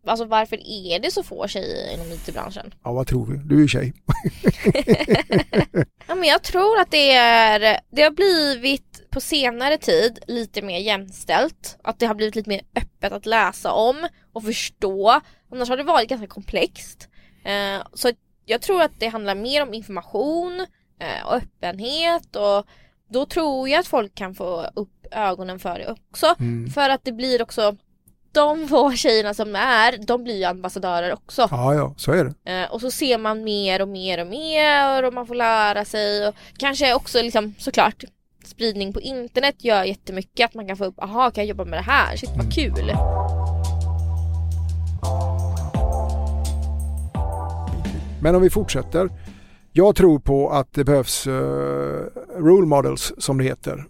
Alltså 0.07 0.25
varför 0.25 0.55
är 0.55 0.99
det 0.99 1.11
så 1.11 1.23
få 1.23 1.47
tjejer 1.47 1.93
inom 1.93 2.07
IT-branschen? 2.11 2.73
Ja, 2.83 2.91
vad 2.91 3.07
tror 3.07 3.25
vi? 3.25 3.37
Du 3.37 3.55
är 3.55 3.59
ju 3.61 3.67
tjej. 3.67 3.93
Ja, 6.07 6.15
men 6.15 6.29
jag 6.29 6.43
tror 6.43 6.79
att 6.79 6.91
det 6.91 7.11
är, 7.11 7.79
det 7.89 8.01
har 8.01 8.11
blivit 8.11 9.09
på 9.09 9.21
senare 9.21 9.77
tid 9.77 10.19
lite 10.27 10.61
mer 10.61 10.79
jämställt. 10.79 11.77
Att 11.83 11.99
det 11.99 12.05
har 12.05 12.15
blivit 12.15 12.35
lite 12.35 12.49
mer 12.49 12.61
öppet 12.75 13.13
att 13.13 13.25
läsa 13.25 13.71
om 13.71 14.07
och 14.33 14.43
förstå. 14.43 15.21
Annars 15.51 15.69
har 15.69 15.77
det 15.77 15.83
varit 15.83 16.09
ganska 16.09 16.27
komplext. 16.27 17.09
Eh, 17.45 17.87
så 17.93 18.11
jag 18.45 18.61
tror 18.61 18.81
att 18.81 18.99
det 18.99 19.07
handlar 19.07 19.35
mer 19.35 19.63
om 19.63 19.73
information 19.73 20.65
eh, 20.99 21.27
och 21.27 21.33
öppenhet 21.33 22.35
och 22.35 22.65
då 23.13 23.25
tror 23.25 23.69
jag 23.69 23.79
att 23.79 23.87
folk 23.87 24.15
kan 24.15 24.35
få 24.35 24.65
upp 24.75 25.05
ögonen 25.11 25.59
för 25.59 25.79
det 25.79 25.91
också. 25.91 26.35
Mm. 26.39 26.69
För 26.69 26.89
att 26.89 27.03
det 27.03 27.11
blir 27.11 27.41
också 27.41 27.75
de 28.31 28.67
få 28.67 28.91
tjejerna 28.91 29.33
som 29.33 29.55
är, 29.55 30.05
de 30.07 30.23
blir 30.23 30.37
ju 30.37 30.43
ambassadörer 30.43 31.13
också. 31.13 31.47
Ja, 31.51 31.73
ja, 31.73 31.93
så 31.97 32.11
är 32.11 32.25
det. 32.25 32.51
Eh, 32.51 32.71
och 32.71 32.81
så 32.81 32.91
ser 32.91 33.17
man 33.17 33.43
mer 33.43 33.81
och 33.81 33.87
mer 33.87 34.21
och 34.21 34.27
mer 34.27 35.03
och 35.03 35.13
man 35.13 35.27
får 35.27 35.35
lära 35.35 35.85
sig 35.85 36.27
och 36.27 36.35
kanske 36.57 36.93
också 36.93 37.21
liksom 37.21 37.53
såklart 37.59 38.03
spridning 38.45 38.93
på 38.93 39.01
internet 39.01 39.63
gör 39.63 39.83
jättemycket 39.83 40.45
att 40.45 40.53
man 40.53 40.67
kan 40.67 40.77
få 40.77 40.85
upp, 40.85 40.99
aha 40.99 41.31
kan 41.31 41.43
jag 41.43 41.49
jobba 41.49 41.65
med 41.65 41.79
det 41.79 41.83
här? 41.83 42.17
Shit 42.17 42.31
vad 42.37 42.53
kul! 42.53 42.93
Men 48.21 48.35
om 48.35 48.41
vi 48.41 48.49
fortsätter. 48.49 49.09
Jag 49.73 49.95
tror 49.95 50.19
på 50.19 50.49
att 50.49 50.73
det 50.73 50.83
behövs 50.83 51.27
uh, 51.27 51.33
role 52.37 52.67
models 52.67 53.13
som 53.17 53.37
det 53.37 53.43
heter. 53.43 53.85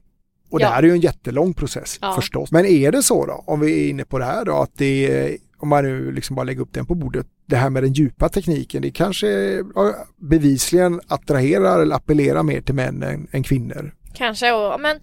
Och 0.52 0.62
Ja. 0.62 0.68
det 0.68 0.74
här 0.74 0.84
är 0.84 0.88
ju 0.88 0.94
en 0.94 1.00
jättelång 1.00 1.54
process 1.54 1.98
Ja. 2.02 2.14
förstås. 2.16 2.52
Men 2.52 2.66
är 2.66 2.92
det 2.92 3.04
så 3.04 3.26
då, 3.26 3.44
om 3.48 3.60
vi 3.60 3.86
är 3.86 3.90
inne 3.90 4.06
på 4.06 4.20
det 4.20 4.26
här 4.26 4.46
då, 4.46 4.54
att 4.56 4.72
det 4.78 5.12
är, 5.12 5.38
om 5.58 5.70
man 5.70 5.84
nu 5.84 6.12
liksom 6.12 6.36
bara 6.36 6.44
lägger 6.44 6.62
upp 6.62 6.74
den 6.74 6.86
på 6.86 6.96
bordet, 6.96 7.28
det 7.46 7.56
här 7.56 7.70
med 7.70 7.84
den 7.84 7.94
djupa 7.94 8.30
tekniken, 8.30 8.82
det 8.82 8.92
kanske 8.92 9.28
ja, 9.76 9.94
bevisligen 10.18 11.02
attraherar 11.08 11.82
eller 11.82 11.96
appellerar 11.96 12.44
mer 12.44 12.62
till 12.62 12.76
män 12.76 13.04
än, 13.04 13.28
än 13.32 13.44
kvinnor. 13.44 13.94
Kanske 14.14 14.52
och, 14.52 14.80
men, 14.82 15.00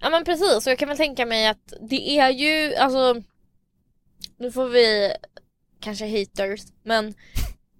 ja 0.00 0.10
men 0.10 0.24
precis 0.24 0.66
och 0.66 0.70
jag 0.70 0.78
kan 0.78 0.88
väl 0.88 0.96
tänka 0.96 1.26
mig 1.26 1.46
att 1.48 1.72
det 1.90 2.18
är 2.18 2.30
ju 2.30 2.74
alltså 2.74 3.14
Nu 4.38 4.52
får 4.52 4.68
vi 4.68 5.10
kanske 5.80 6.04
haters 6.18 6.60
men 6.84 7.14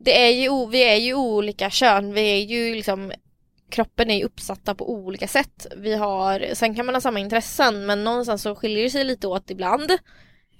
det 0.04 0.26
är 0.26 0.30
ju, 0.30 0.66
vi 0.66 0.84
är 0.84 0.96
ju 0.96 1.14
olika 1.14 1.70
kön, 1.70 2.12
vi 2.12 2.20
är 2.20 2.44
ju 2.44 2.74
liksom 2.74 3.12
kroppen 3.70 4.10
är 4.10 4.16
ju 4.16 4.24
uppsatta 4.24 4.74
på 4.74 4.90
olika 4.90 5.28
sätt. 5.28 5.66
Vi 5.76 5.94
har, 5.94 6.54
sen 6.54 6.74
kan 6.74 6.86
man 6.86 6.94
ha 6.94 7.00
samma 7.00 7.20
intressen 7.20 7.86
men 7.86 8.04
någonstans 8.04 8.42
så 8.42 8.54
skiljer 8.54 8.82
det 8.84 8.90
sig 8.90 9.04
lite 9.04 9.26
åt 9.26 9.50
ibland. 9.50 9.90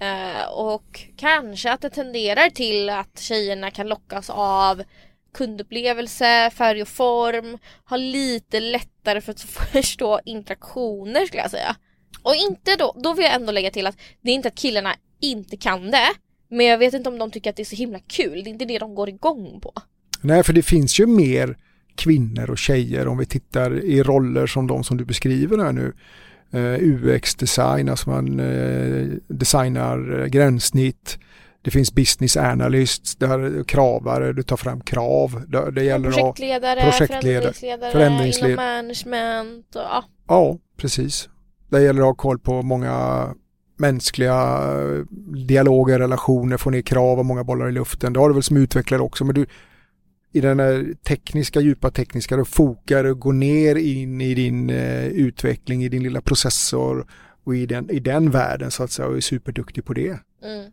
Eh, 0.01 0.49
och 0.53 1.01
kanske 1.17 1.73
att 1.73 1.81
det 1.81 1.91
tenderar 1.91 2.51
till 2.51 2.91
att 2.91 3.21
tjejerna 3.21 3.71
kan 3.71 3.89
lockas 3.89 4.31
av 4.31 4.83
kundupplevelse, 5.35 6.51
färg 6.51 6.83
och 6.83 6.89
form, 6.89 7.59
har 7.85 7.99
lite 7.99 8.61
lättare 8.61 9.21
för 9.21 9.33
att 9.33 9.41
förstå 9.73 10.21
interaktioner 10.25 11.27
skulle 11.27 11.43
jag 11.43 11.51
säga. 11.51 11.77
Och 12.23 12.35
inte 12.35 12.77
då, 12.77 12.97
då 13.03 13.13
vill 13.13 13.25
jag 13.25 13.35
ändå 13.35 13.53
lägga 13.53 13.71
till 13.71 13.87
att 13.87 13.97
det 14.21 14.31
är 14.31 14.35
inte 14.35 14.49
att 14.49 14.59
killarna 14.59 14.95
inte 15.21 15.57
kan 15.57 15.91
det, 15.91 16.09
men 16.55 16.67
jag 16.67 16.79
vet 16.79 16.95
inte 16.95 17.09
om 17.09 17.19
de 17.19 17.31
tycker 17.31 17.51
att 17.51 17.57
det 17.57 17.63
är 17.63 17.65
så 17.65 17.77
himla 17.77 17.99
kul, 17.99 18.45
det 18.45 18.51
är 18.51 18.53
inte 18.53 18.65
det 18.65 18.79
de 18.79 18.95
går 18.95 19.09
igång 19.09 19.61
på. 19.63 19.73
Nej, 20.21 20.43
för 20.43 20.53
det 20.53 20.63
finns 20.63 21.01
ju 21.01 21.07
mer 21.07 21.57
kvinnor 21.97 22.51
och 22.51 22.59
tjejer 22.59 23.09
om 23.09 23.19
vi 23.19 23.27
tittar 23.27 23.85
i 23.85 24.03
roller 24.03 24.47
som 24.47 24.67
de 24.67 24.85
som 24.85 24.97
du 24.97 25.05
beskriver 25.05 25.59
här 25.59 25.73
nu. 25.73 25.93
Eh, 26.53 26.79
UX-design, 26.81 27.89
alltså 27.89 28.11
man 28.11 28.41
eh, 28.41 29.07
designar 29.29 30.21
eh, 30.21 30.27
gränssnitt. 30.27 31.19
Det 31.63 31.71
finns 31.71 31.93
business 31.95 32.37
analysts, 32.37 33.17
där 33.17 33.65
kravare, 33.65 34.33
du 34.33 34.43
tar 34.43 34.57
fram 34.57 34.81
krav. 34.81 35.45
Det, 35.49 35.71
det 35.71 35.85
gäller 35.85 36.09
att... 36.09 36.15
Projektledare, 36.15 36.81
projektledare, 36.81 37.53
förändringsledare, 37.53 37.93
förändringsled- 37.93 38.45
inom 38.45 38.57
management 38.57 39.77
och 39.77 39.83
ja. 39.83 40.05
Ja, 40.29 40.59
precis. 40.77 41.29
Det 41.69 41.83
gäller 41.83 42.01
att 42.01 42.07
ha 42.07 42.15
koll 42.15 42.39
på 42.39 42.63
många 42.63 43.29
mänskliga 43.77 44.33
eh, 44.33 45.05
dialoger, 45.47 45.99
relationer, 45.99 46.57
få 46.57 46.71
ner 46.71 46.83
krav 46.83 47.19
och 47.19 47.27
många 47.27 47.45
bollar 47.45 47.69
i 47.69 47.73
luften. 47.73 48.13
Det 48.13 48.21
har 48.21 48.29
du 48.29 48.35
väl 48.35 48.43
som 48.43 48.57
utvecklare 48.57 49.03
också, 49.03 49.25
men 49.25 49.35
du 49.35 49.47
i 50.33 50.41
den 50.41 50.61
här 50.61 50.95
tekniska, 51.09 51.61
djupa 51.61 51.91
tekniska, 51.91 52.37
då 52.37 52.45
fokar 52.45 53.05
och 53.05 53.19
går 53.19 53.33
ner 53.33 53.77
in 53.77 54.21
i 54.21 54.35
din 54.35 54.71
eh, 54.71 55.07
utveckling, 55.07 55.85
i 55.85 55.89
din 55.89 56.03
lilla 56.03 56.21
processor 56.21 57.07
och 57.45 57.57
i 57.57 57.67
den, 57.67 57.91
i 57.91 57.99
den 58.01 58.31
världen 58.31 58.71
så 58.71 58.83
att 58.83 58.91
säga 58.91 59.09
och 59.09 59.17
är 59.17 59.21
superduktig 59.21 59.85
på 59.85 59.95
det. 59.95 60.19
Mm. 60.45 60.71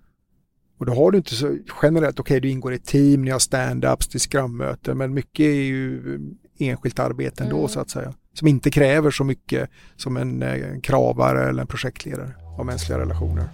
Och 0.79 0.85
då 0.85 0.93
har 0.93 1.11
du 1.11 1.17
inte 1.17 1.35
så 1.35 1.57
generellt, 1.81 2.19
okej 2.19 2.39
du 2.39 2.49
ingår 2.49 2.73
i 2.73 2.79
team, 2.79 3.21
ni 3.21 3.31
har 3.31 3.39
stand-ups 3.39 4.09
till 4.09 4.19
scrummöten, 4.19 4.97
men 4.97 5.13
mycket 5.13 5.45
är 5.45 5.63
ju 5.63 6.19
enskilt 6.59 6.99
arbete 6.99 7.43
ändå 7.43 7.57
Mm. 7.57 7.69
så 7.69 7.79
att 7.79 7.89
säga. 7.89 8.13
Som 8.33 8.47
inte 8.47 8.71
kräver 8.71 9.11
så 9.11 9.23
mycket 9.23 9.69
som 9.95 10.17
en, 10.17 10.41
eh, 10.41 10.71
en 10.71 10.81
kravare 10.81 11.49
eller 11.49 11.61
en 11.61 11.67
projektledare 11.67 12.35
av 12.59 12.65
mänskliga 12.65 12.99
relationer. 12.99 13.49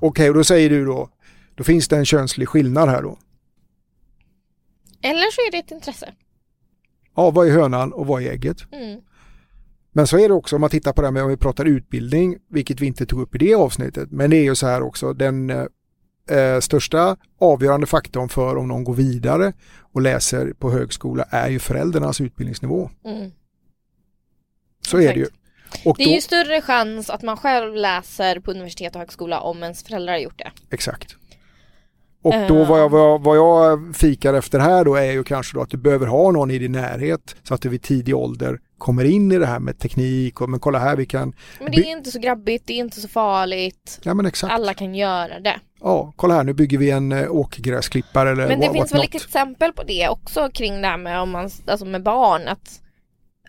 Okej, 0.00 0.28
och 0.28 0.34
då 0.34 0.44
säger 0.44 0.70
du 0.70 0.84
då, 0.84 1.08
då 1.54 1.64
finns 1.64 1.88
det 1.88 1.96
en 1.96 2.04
könslig 2.04 2.48
skillnad 2.48 2.88
här 2.88 3.02
då. 3.02 3.18
Eller 5.02 5.32
så 5.32 5.40
är 5.40 5.52
det 5.52 5.58
ett 5.58 5.70
intresse. 5.70 6.12
Ja, 7.16 7.30
vad 7.30 7.48
är 7.48 7.52
hönan 7.52 7.92
och 7.92 8.06
vad 8.06 8.22
är 8.22 8.30
ägget? 8.30 8.72
Mm. 8.72 9.00
Men 9.92 10.06
så 10.06 10.18
är 10.18 10.28
det 10.28 10.34
också 10.34 10.56
om 10.56 10.60
man 10.60 10.70
tittar 10.70 10.92
på 10.92 11.00
det 11.00 11.06
här 11.06 11.12
med 11.12 11.22
om 11.22 11.28
vi 11.28 11.36
pratar 11.36 11.64
utbildning, 11.64 12.36
vilket 12.50 12.80
vi 12.80 12.86
inte 12.86 13.06
tog 13.06 13.20
upp 13.20 13.34
i 13.34 13.38
det 13.38 13.54
avsnittet. 13.54 14.10
Men 14.10 14.30
det 14.30 14.36
är 14.36 14.44
ju 14.44 14.54
så 14.54 14.66
här 14.66 14.82
också, 14.82 15.12
den 15.12 15.50
eh, 16.30 16.60
största 16.60 17.16
avgörande 17.38 17.86
faktorn 17.86 18.28
för 18.28 18.56
om 18.56 18.68
någon 18.68 18.84
går 18.84 18.94
vidare 18.94 19.52
och 19.92 20.00
läser 20.00 20.52
på 20.52 20.70
högskola 20.70 21.24
är 21.30 21.48
ju 21.48 21.58
föräldrarnas 21.58 22.20
utbildningsnivå. 22.20 22.90
Mm. 23.04 23.30
Så 24.86 24.98
är 25.00 25.14
det 25.14 25.20
ju. 25.20 25.26
Och 25.84 25.96
Det 25.98 26.04
då, 26.04 26.10
är 26.10 26.14
ju 26.14 26.20
större 26.20 26.60
chans 26.60 27.10
att 27.10 27.22
man 27.22 27.36
själv 27.36 27.74
läser 27.74 28.40
på 28.40 28.50
universitet 28.50 28.94
och 28.94 29.00
högskola 29.00 29.40
om 29.40 29.62
ens 29.62 29.82
föräldrar 29.82 30.12
har 30.12 30.20
gjort 30.20 30.38
det. 30.38 30.50
Exakt. 30.70 31.16
Och 32.22 32.34
då 32.48 32.56
Eh. 32.56 32.68
vad 32.68 32.80
jag, 32.80 32.88
vad, 32.88 33.22
vad 33.22 33.36
jag 33.36 33.96
fikar 33.96 34.34
efter 34.34 34.58
här 34.58 34.84
då 34.84 34.94
är 34.94 35.12
ju 35.12 35.24
kanske 35.24 35.56
då 35.56 35.62
att 35.62 35.70
du 35.70 35.76
behöver 35.76 36.06
ha 36.06 36.30
någon 36.30 36.50
i 36.50 36.58
din 36.58 36.72
närhet 36.72 37.36
så 37.42 37.54
att 37.54 37.62
du 37.62 37.68
vid 37.68 37.82
tidig 37.82 38.16
ålder 38.16 38.60
kommer 38.78 39.04
in 39.04 39.32
i 39.32 39.38
det 39.38 39.46
här 39.46 39.58
med 39.58 39.78
teknik 39.78 40.40
och 40.40 40.50
men 40.50 40.60
kolla 40.60 40.78
här 40.78 40.96
vi 40.96 41.06
kan, 41.06 41.34
Men 41.60 41.72
det 41.72 41.78
är 41.78 41.96
inte 41.96 42.10
så 42.10 42.18
grabbigt, 42.18 42.66
det 42.66 42.72
är 42.72 42.78
inte 42.78 43.00
så 43.00 43.08
farligt. 43.08 44.00
ja 44.02 44.14
men 44.14 44.26
exakt, 44.26 44.52
Alla 44.52 44.74
kan 44.74 44.94
göra 44.94 45.40
det. 45.40 45.60
ja 45.80 46.12
kolla 46.16 46.34
här 46.34 46.44
nu 46.44 46.52
bygger 46.54 46.78
vi 46.78 46.90
en 46.90 47.12
eh, 47.12 47.30
åkergräsklippare 47.30 48.30
eller 48.30 48.48
Men 48.48 48.60
det 48.60 48.66
what- 48.68 48.72
finns 48.72 48.92
väl 48.92 48.98
whatnot. 49.00 49.22
exempel 49.22 49.72
på 49.72 49.82
det 49.82 50.08
också 50.08 50.48
kring 50.54 50.82
det 50.82 50.88
här 50.88 50.96
med, 50.98 51.20
om 51.20 51.30
man, 51.30 51.50
alltså 51.66 51.86
med 51.86 52.02
barn. 52.02 52.48
Att 52.48 52.80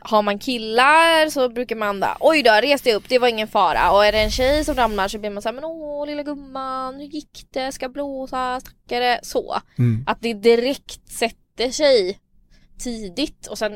har 0.02 0.22
man 0.22 0.40
killar 0.40 1.30
så 1.30 1.50
brukar 1.50 1.76
man 1.76 2.00
där, 2.00 2.14
oj 2.20 2.44
då, 2.44 2.52
res 2.52 2.82
dig 2.82 2.94
upp, 2.94 3.04
det 3.10 3.20
var 3.20 3.28
ingen 3.28 3.48
fara. 3.48 3.92
Och 3.92 4.06
är 4.06 4.12
det 4.12 4.20
en 4.20 4.32
tjej 4.32 4.66
som 4.66 4.76
ramlar 4.76 5.08
så 5.08 5.20
blir 5.20 5.30
man 5.30 5.42
såhär, 5.42 5.54
men 5.56 5.64
åh 5.64 6.08
lilla 6.08 6.24
gumman, 6.24 6.96
hur 6.96 7.06
gick 7.08 7.46
det? 7.54 7.72
Ska 7.72 7.86
jag 7.86 7.94
blåsa? 7.94 8.60
Stackare? 8.60 9.20
Så. 9.24 9.58
Mm. 9.78 10.04
Att 10.08 10.18
det 10.22 10.34
direkt 10.34 11.10
sätter 11.12 11.70
sig 11.72 12.20
tidigt 12.80 13.48
och 13.48 13.58
sen 13.58 13.72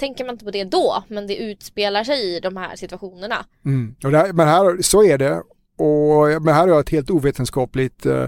tänker 0.00 0.24
man 0.24 0.34
inte 0.34 0.44
på 0.44 0.50
det 0.50 0.64
då, 0.64 1.04
men 1.08 1.26
det 1.26 1.36
utspelar 1.36 2.04
sig 2.04 2.36
i 2.36 2.40
de 2.40 2.56
här 2.56 2.76
situationerna. 2.76 3.44
Mm. 3.64 3.94
Här, 4.02 4.32
men 4.32 4.48
här, 4.48 4.82
så 4.82 5.04
är 5.04 5.18
det. 5.18 5.42
Och, 5.78 6.42
men 6.42 6.54
här 6.54 6.60
har 6.60 6.68
jag 6.68 6.80
ett 6.80 6.90
helt 6.90 7.10
ovetenskapligt, 7.10 8.06
eh, 8.06 8.26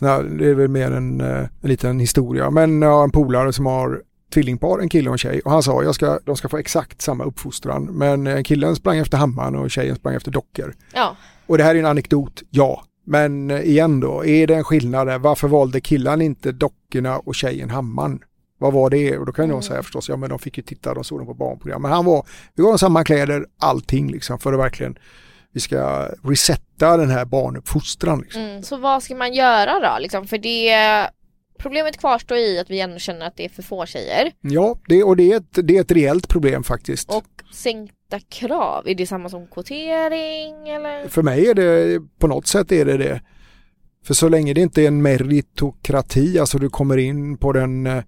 här, 0.00 0.22
det 0.22 0.46
är 0.48 0.54
väl 0.54 0.68
mer 0.68 0.90
en, 0.90 1.20
eh, 1.20 1.48
en 1.62 1.68
liten 1.68 2.00
historia, 2.00 2.50
men 2.50 2.82
jag 2.82 2.90
har 2.90 3.04
en 3.04 3.10
polare 3.10 3.52
som 3.52 3.66
har 3.66 4.02
tvillingpar, 4.32 4.78
en 4.78 4.88
kille 4.88 5.08
och 5.08 5.14
en 5.14 5.18
tjej. 5.18 5.40
Och 5.40 5.50
han 5.50 5.62
sa 5.62 5.82
jag 5.82 5.94
ska, 5.94 6.18
de 6.24 6.36
ska 6.36 6.48
få 6.48 6.58
exakt 6.58 7.02
samma 7.02 7.24
uppfostran. 7.24 7.84
Men 7.84 8.26
eh, 8.26 8.42
killen 8.42 8.76
sprang 8.76 8.98
efter 8.98 9.18
hammaren 9.18 9.56
och 9.56 9.70
tjejen 9.70 9.96
sprang 9.96 10.14
efter 10.14 10.30
dockor. 10.30 10.74
Ja, 10.94 11.16
Och 11.46 11.58
det 11.58 11.64
här 11.64 11.74
är 11.74 11.78
en 11.78 11.86
anekdot, 11.86 12.42
ja. 12.50 12.84
Men 13.06 13.50
eh, 13.50 13.60
igen 13.60 14.00
då, 14.00 14.24
är 14.24 14.46
det 14.46 14.54
en 14.54 14.64
skillnad 14.64 15.06
där? 15.06 15.18
Varför 15.18 15.48
valde 15.48 15.80
killen 15.80 16.22
inte 16.22 16.52
dockorna 16.52 17.18
och 17.18 17.34
tjejen 17.34 17.70
hammaren? 17.70 18.20
Vad 18.62 18.72
var 18.72 18.90
det? 18.90 19.18
Och 19.18 19.26
då 19.26 19.32
kan 19.32 19.48
någon 19.48 19.52
Mm. 19.52 19.62
säga 19.62 19.82
förstås, 19.82 20.08
ja 20.08 20.16
men 20.16 20.30
de 20.30 20.38
fick 20.38 20.56
ju 20.56 20.62
titta, 20.62 20.94
de 20.94 21.04
såg 21.04 21.18
dem 21.18 21.26
på 21.26 21.34
barnprogram. 21.34 21.82
Men 21.82 21.90
han 21.90 22.04
var, 22.04 22.26
vi 22.54 22.62
gav 22.62 22.76
samma 22.76 23.04
kläder, 23.04 23.46
allting 23.58 24.10
liksom 24.10 24.38
för 24.38 24.52
att 24.52 24.58
verkligen, 24.58 24.98
vi 25.52 25.60
ska 25.60 26.08
resetta 26.24 26.96
den 26.96 27.10
här 27.10 27.24
barnuppfostran. 27.24 28.20
Liksom. 28.20 28.42
mm. 28.42 28.62
så 28.62 28.76
vad 28.76 29.02
ska 29.02 29.14
man 29.14 29.34
göra 29.34 29.80
då 29.80 29.98
liksom? 29.98 30.26
För 30.26 30.38
det 30.38 31.08
Problemet 31.62 31.96
kvarstår 31.96 32.38
i 32.38 32.58
att 32.58 32.70
vi 32.70 32.80
ändå 32.80 32.98
känner 32.98 33.26
att 33.26 33.36
det 33.36 33.44
är 33.44 33.48
för 33.48 33.62
få 33.62 33.86
tjejer. 33.86 34.32
Ja, 34.40 34.78
det, 34.88 35.02
och 35.02 35.16
det 35.16 35.32
är, 35.32 35.36
ett, 35.36 35.58
det 35.68 35.76
är 35.76 35.80
ett 35.80 35.92
reellt 35.92 36.28
problem 36.28 36.64
faktiskt. 36.64 37.10
Och 37.10 37.24
sänkta 37.52 38.20
krav, 38.28 38.88
är 38.88 38.94
det 38.94 39.06
samma 39.06 39.28
som 39.28 39.46
kvotering 39.46 40.68
eller? 40.68 41.08
För 41.08 41.22
mig 41.22 41.46
är 41.46 41.54
det, 41.54 42.00
på 42.18 42.26
något 42.26 42.46
sätt 42.46 42.72
är 42.72 42.84
det 42.84 42.96
det. 42.96 43.20
För 44.04 44.14
så 44.14 44.28
länge 44.28 44.54
det 44.54 44.60
inte 44.60 44.82
är 44.82 44.88
en 44.88 45.02
meritokrati, 45.02 46.38
alltså 46.38 46.58
du 46.58 46.70
kommer 46.70 46.96
in 46.96 47.38
på 47.38 47.52
den, 47.52 47.86
eh, 47.86 48.02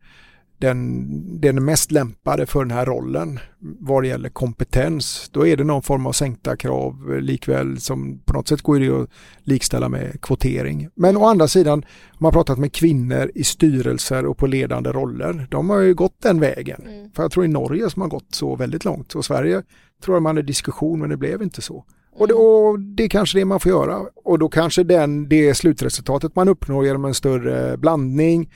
den, 0.64 1.40
den 1.40 1.64
mest 1.64 1.90
lämpade 1.90 2.46
för 2.46 2.60
den 2.60 2.70
här 2.70 2.86
rollen 2.86 3.38
vad 3.58 4.02
det 4.02 4.08
gäller 4.08 4.28
kompetens, 4.28 5.30
då 5.32 5.46
är 5.46 5.56
det 5.56 5.64
någon 5.64 5.82
form 5.82 6.06
av 6.06 6.12
sänkta 6.12 6.56
krav 6.56 7.20
likväl 7.20 7.80
som 7.80 8.18
på 8.24 8.32
något 8.32 8.48
sätt 8.48 8.62
går 8.62 8.80
det 8.80 9.02
att 9.02 9.10
likställa 9.42 9.88
med 9.88 10.20
kvotering. 10.20 10.88
Men 10.94 11.16
å 11.16 11.26
andra 11.26 11.48
sidan, 11.48 11.78
om 11.78 12.16
man 12.18 12.26
har 12.26 12.32
pratat 12.32 12.58
med 12.58 12.72
kvinnor 12.72 13.30
i 13.34 13.44
styrelser 13.44 14.26
och 14.26 14.38
på 14.38 14.46
ledande 14.46 14.92
roller, 14.92 15.46
de 15.50 15.70
har 15.70 15.78
ju 15.78 15.94
gått 15.94 16.22
den 16.22 16.40
vägen. 16.40 16.82
Mm. 16.86 17.10
För 17.10 17.22
jag 17.22 17.32
tror 17.32 17.44
i 17.44 17.48
Norge 17.48 17.90
som 17.90 18.02
har 18.02 18.08
gått 18.08 18.34
så 18.34 18.56
väldigt 18.56 18.84
långt 18.84 19.14
och 19.14 19.24
Sverige 19.24 19.62
tror 20.04 20.16
jag 20.16 20.22
man 20.22 20.36
hade 20.36 20.46
diskussion 20.46 21.00
men 21.00 21.10
det 21.10 21.16
blev 21.16 21.42
inte 21.42 21.62
så. 21.62 21.84
Och 22.16 22.28
det, 22.28 22.34
och 22.34 22.80
det 22.80 23.04
är 23.04 23.08
kanske 23.08 23.38
det 23.38 23.44
man 23.44 23.60
får 23.60 23.70
göra. 23.72 24.00
Och 24.24 24.38
då 24.38 24.48
kanske 24.48 24.84
den, 24.84 25.28
det 25.28 25.54
slutresultatet 25.54 26.36
man 26.36 26.48
uppnår 26.48 26.86
genom 26.86 27.04
en 27.04 27.14
större 27.14 27.76
blandning 27.76 28.50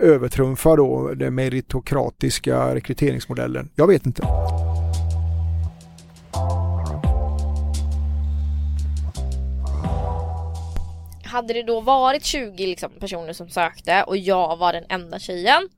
övertrumfar 0.00 0.76
då 0.76 1.14
den 1.14 1.34
meritokratiska 1.34 2.74
rekryteringsmodellen. 2.74 3.70
Jag 3.74 3.86
vet 3.86 4.06
inte. 4.06 4.22
Hade 11.24 11.54
det 11.54 11.62
då 11.62 11.80
varit 11.80 12.24
20 12.24 12.66
liksom, 12.66 12.90
personer 13.00 13.32
som 13.32 13.48
sökte 13.48 14.02
och 14.02 14.16
jag 14.16 14.56
var 14.56 14.72
den 14.72 14.84
enda 14.88 15.18
tjejen 15.18 15.68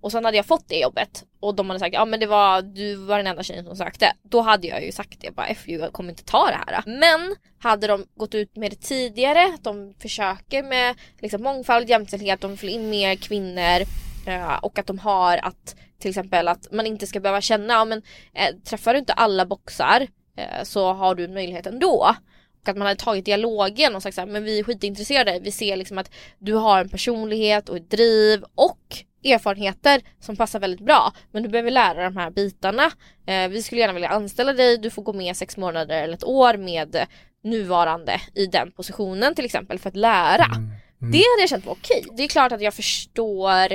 och 0.00 0.12
sen 0.12 0.24
hade 0.24 0.36
jag 0.36 0.46
fått 0.46 0.68
det 0.68 0.80
jobbet 0.80 1.24
och 1.40 1.54
de 1.54 1.70
hade 1.70 1.80
sagt 1.80 1.94
ja 1.94 2.04
men 2.04 2.20
det 2.20 2.26
var 2.26 2.62
du 2.62 2.94
var 2.94 3.16
den 3.16 3.26
enda 3.26 3.42
tjejen 3.42 3.64
som 3.64 3.76
sökte. 3.76 4.12
Då 4.22 4.40
hade 4.40 4.66
jag 4.66 4.84
ju 4.84 4.92
sagt 4.92 5.20
det 5.20 5.30
bara 5.30 5.54
FU 5.54 5.72
jag 5.72 5.92
kommer 5.92 6.10
inte 6.10 6.24
ta 6.24 6.46
det 6.46 6.58
här. 6.66 6.82
Men 6.86 7.36
hade 7.58 7.86
de 7.86 8.06
gått 8.16 8.34
ut 8.34 8.56
med 8.56 8.72
det 8.72 8.76
tidigare, 8.76 9.44
att 9.54 9.64
de 9.64 9.94
försöker 9.98 10.62
med 10.62 10.96
liksom, 11.18 11.42
mångfald, 11.42 11.90
jämställdhet, 11.90 12.40
de 12.40 12.56
får 12.56 12.68
in 12.68 12.90
mer 12.90 13.16
kvinnor 13.16 13.86
eh, 14.26 14.56
och 14.62 14.78
att 14.78 14.86
de 14.86 14.98
har 14.98 15.36
att 15.36 15.76
till 15.98 16.08
exempel 16.08 16.48
att 16.48 16.72
man 16.72 16.86
inte 16.86 17.06
ska 17.06 17.20
behöva 17.20 17.40
känna 17.40 17.74
ja, 17.74 17.84
men 17.84 18.02
eh, 18.34 18.54
träffar 18.64 18.92
du 18.92 18.98
inte 18.98 19.12
alla 19.12 19.46
boxar 19.46 20.06
eh, 20.36 20.62
så 20.62 20.92
har 20.92 21.14
du 21.14 21.24
en 21.24 21.34
möjlighet 21.34 21.66
ändå. 21.66 22.14
Och 22.62 22.68
att 22.68 22.76
man 22.76 22.86
hade 22.86 23.00
tagit 23.00 23.24
dialogen 23.24 23.96
och 23.96 24.02
sagt 24.02 24.14
så 24.14 24.20
här, 24.20 24.28
men 24.28 24.44
vi 24.44 24.58
är 24.58 24.64
skitintresserade. 24.64 25.40
Vi 25.42 25.50
ser 25.50 25.76
liksom 25.76 25.98
att 25.98 26.10
du 26.38 26.54
har 26.54 26.80
en 26.80 26.88
personlighet 26.88 27.68
och 27.68 27.76
ett 27.76 27.90
driv 27.90 28.44
och 28.54 29.04
erfarenheter 29.24 30.00
som 30.20 30.36
passar 30.36 30.60
väldigt 30.60 30.80
bra. 30.80 31.12
Men 31.32 31.42
du 31.42 31.48
behöver 31.48 31.70
lära 31.70 32.04
de 32.04 32.16
här 32.16 32.30
bitarna. 32.30 32.90
Eh, 33.26 33.48
vi 33.48 33.62
skulle 33.62 33.80
gärna 33.80 33.92
vilja 33.92 34.08
anställa 34.08 34.52
dig. 34.52 34.78
Du 34.78 34.90
får 34.90 35.02
gå 35.02 35.12
med 35.12 35.36
sex 35.36 35.56
månader 35.56 36.02
eller 36.02 36.14
ett 36.14 36.24
år 36.24 36.56
med 36.56 37.06
nuvarande 37.44 38.20
i 38.34 38.46
den 38.46 38.72
positionen 38.72 39.34
till 39.34 39.44
exempel 39.44 39.78
för 39.78 39.88
att 39.88 39.96
lära. 39.96 40.44
Mm. 40.44 40.70
Mm. 41.00 41.12
Det 41.12 41.18
hade 41.18 41.40
jag 41.40 41.48
känt 41.48 41.66
var 41.66 41.72
okej. 41.72 42.04
Det 42.16 42.22
är 42.22 42.28
klart 42.28 42.52
att 42.52 42.60
jag 42.60 42.74
förstår 42.74 43.72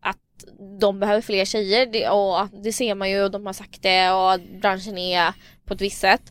att 0.00 0.18
de 0.80 1.00
behöver 1.00 1.20
fler 1.20 1.44
tjejer 1.44 1.86
det, 1.86 2.08
och 2.08 2.48
det 2.62 2.72
ser 2.72 2.94
man 2.94 3.10
ju 3.10 3.22
och 3.22 3.30
de 3.30 3.46
har 3.46 3.52
sagt 3.52 3.82
det 3.82 4.10
och 4.10 4.40
branschen 4.60 4.98
är 4.98 5.32
på 5.64 5.74
ett 5.74 5.80
visst 5.80 6.00
sätt. 6.00 6.22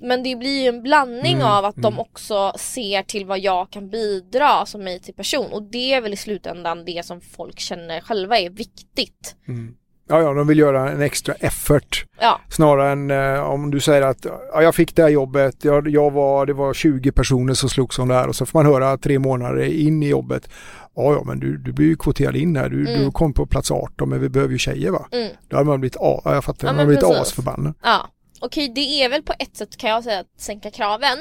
Men 0.00 0.22
det 0.22 0.36
blir 0.36 0.62
ju 0.62 0.68
en 0.68 0.82
blandning 0.82 1.34
Mm, 1.34 1.46
av 1.46 1.64
att 1.64 1.74
de 1.76 1.86
mm. 1.86 1.98
också 1.98 2.52
ser 2.58 3.02
till 3.02 3.26
vad 3.26 3.38
jag 3.38 3.70
kan 3.70 3.90
bidra 3.90 4.66
som 4.66 4.84
mig 4.84 5.00
till 5.00 5.14
person 5.14 5.52
och 5.52 5.62
det 5.62 5.92
är 5.94 6.00
väl 6.00 6.12
i 6.12 6.16
slutändan 6.16 6.84
det 6.84 7.04
som 7.06 7.20
folk 7.20 7.58
känner 7.58 8.00
själva 8.00 8.38
är 8.38 8.50
viktigt. 8.50 9.36
Mm. 9.48 9.74
Ja, 10.08 10.20
ja, 10.22 10.32
de 10.32 10.46
vill 10.46 10.58
göra 10.58 10.90
en 10.90 11.02
extra 11.02 11.34
effort. 11.34 12.04
Ja, 12.20 12.40
Snarare 12.50 12.92
än 12.92 13.10
eh, 13.10 13.40
om 13.50 13.70
du 13.70 13.80
säger 13.80 14.02
att 14.02 14.24
ja, 14.52 14.62
jag 14.62 14.74
fick 14.74 14.96
det 14.96 15.02
här 15.02 15.08
jobbet, 15.08 15.64
jag, 15.64 15.88
jag 15.88 16.10
var, 16.10 16.46
det 16.46 16.52
var 16.52 16.74
20 16.74 17.12
personer 17.12 17.54
som 17.54 17.68
slogs 17.68 17.98
om 17.98 18.08
det 18.08 18.14
här 18.14 18.28
och 18.28 18.36
så 18.36 18.46
får 18.46 18.58
man 18.58 18.72
höra 18.72 18.98
tre 18.98 19.18
månader 19.18 19.62
in 19.62 20.02
i 20.02 20.08
jobbet. 20.08 20.48
Ja, 20.96 21.12
ja, 21.12 21.22
men 21.26 21.40
du, 21.40 21.58
du 21.58 21.72
blir 21.72 21.86
ju 21.86 21.96
kvoterad 21.96 22.36
in 22.36 22.56
här, 22.56 22.68
du, 22.68 22.88
Mm. 22.88 23.04
du 23.04 23.10
kom 23.10 23.32
på 23.32 23.46
plats 23.46 23.70
18 23.70 24.08
men 24.08 24.20
vi 24.20 24.28
behöver 24.28 24.52
ju 24.52 24.58
tjejer 24.58 24.90
va? 24.90 25.08
mm. 25.12 25.28
Då 25.48 25.56
hade 25.56 25.68
man 25.68 25.80
blivit, 25.80 25.96
ja, 26.00 26.20
jag 26.24 26.44
fattar, 26.44 26.68
Ja, 26.68 26.72
man 26.72 26.78
har 26.78 26.86
blivit 26.86 27.04
asförbannad. 27.04 27.74
Ja, 27.82 28.06
okej 28.40 28.72
det 28.74 28.80
är 29.04 29.08
väl 29.08 29.22
på 29.22 29.32
ett 29.38 29.56
sätt 29.56 29.76
kan 29.76 29.90
jag 29.90 30.04
säga 30.04 30.20
att 30.20 30.40
sänka 30.40 30.70
kraven. 30.70 31.18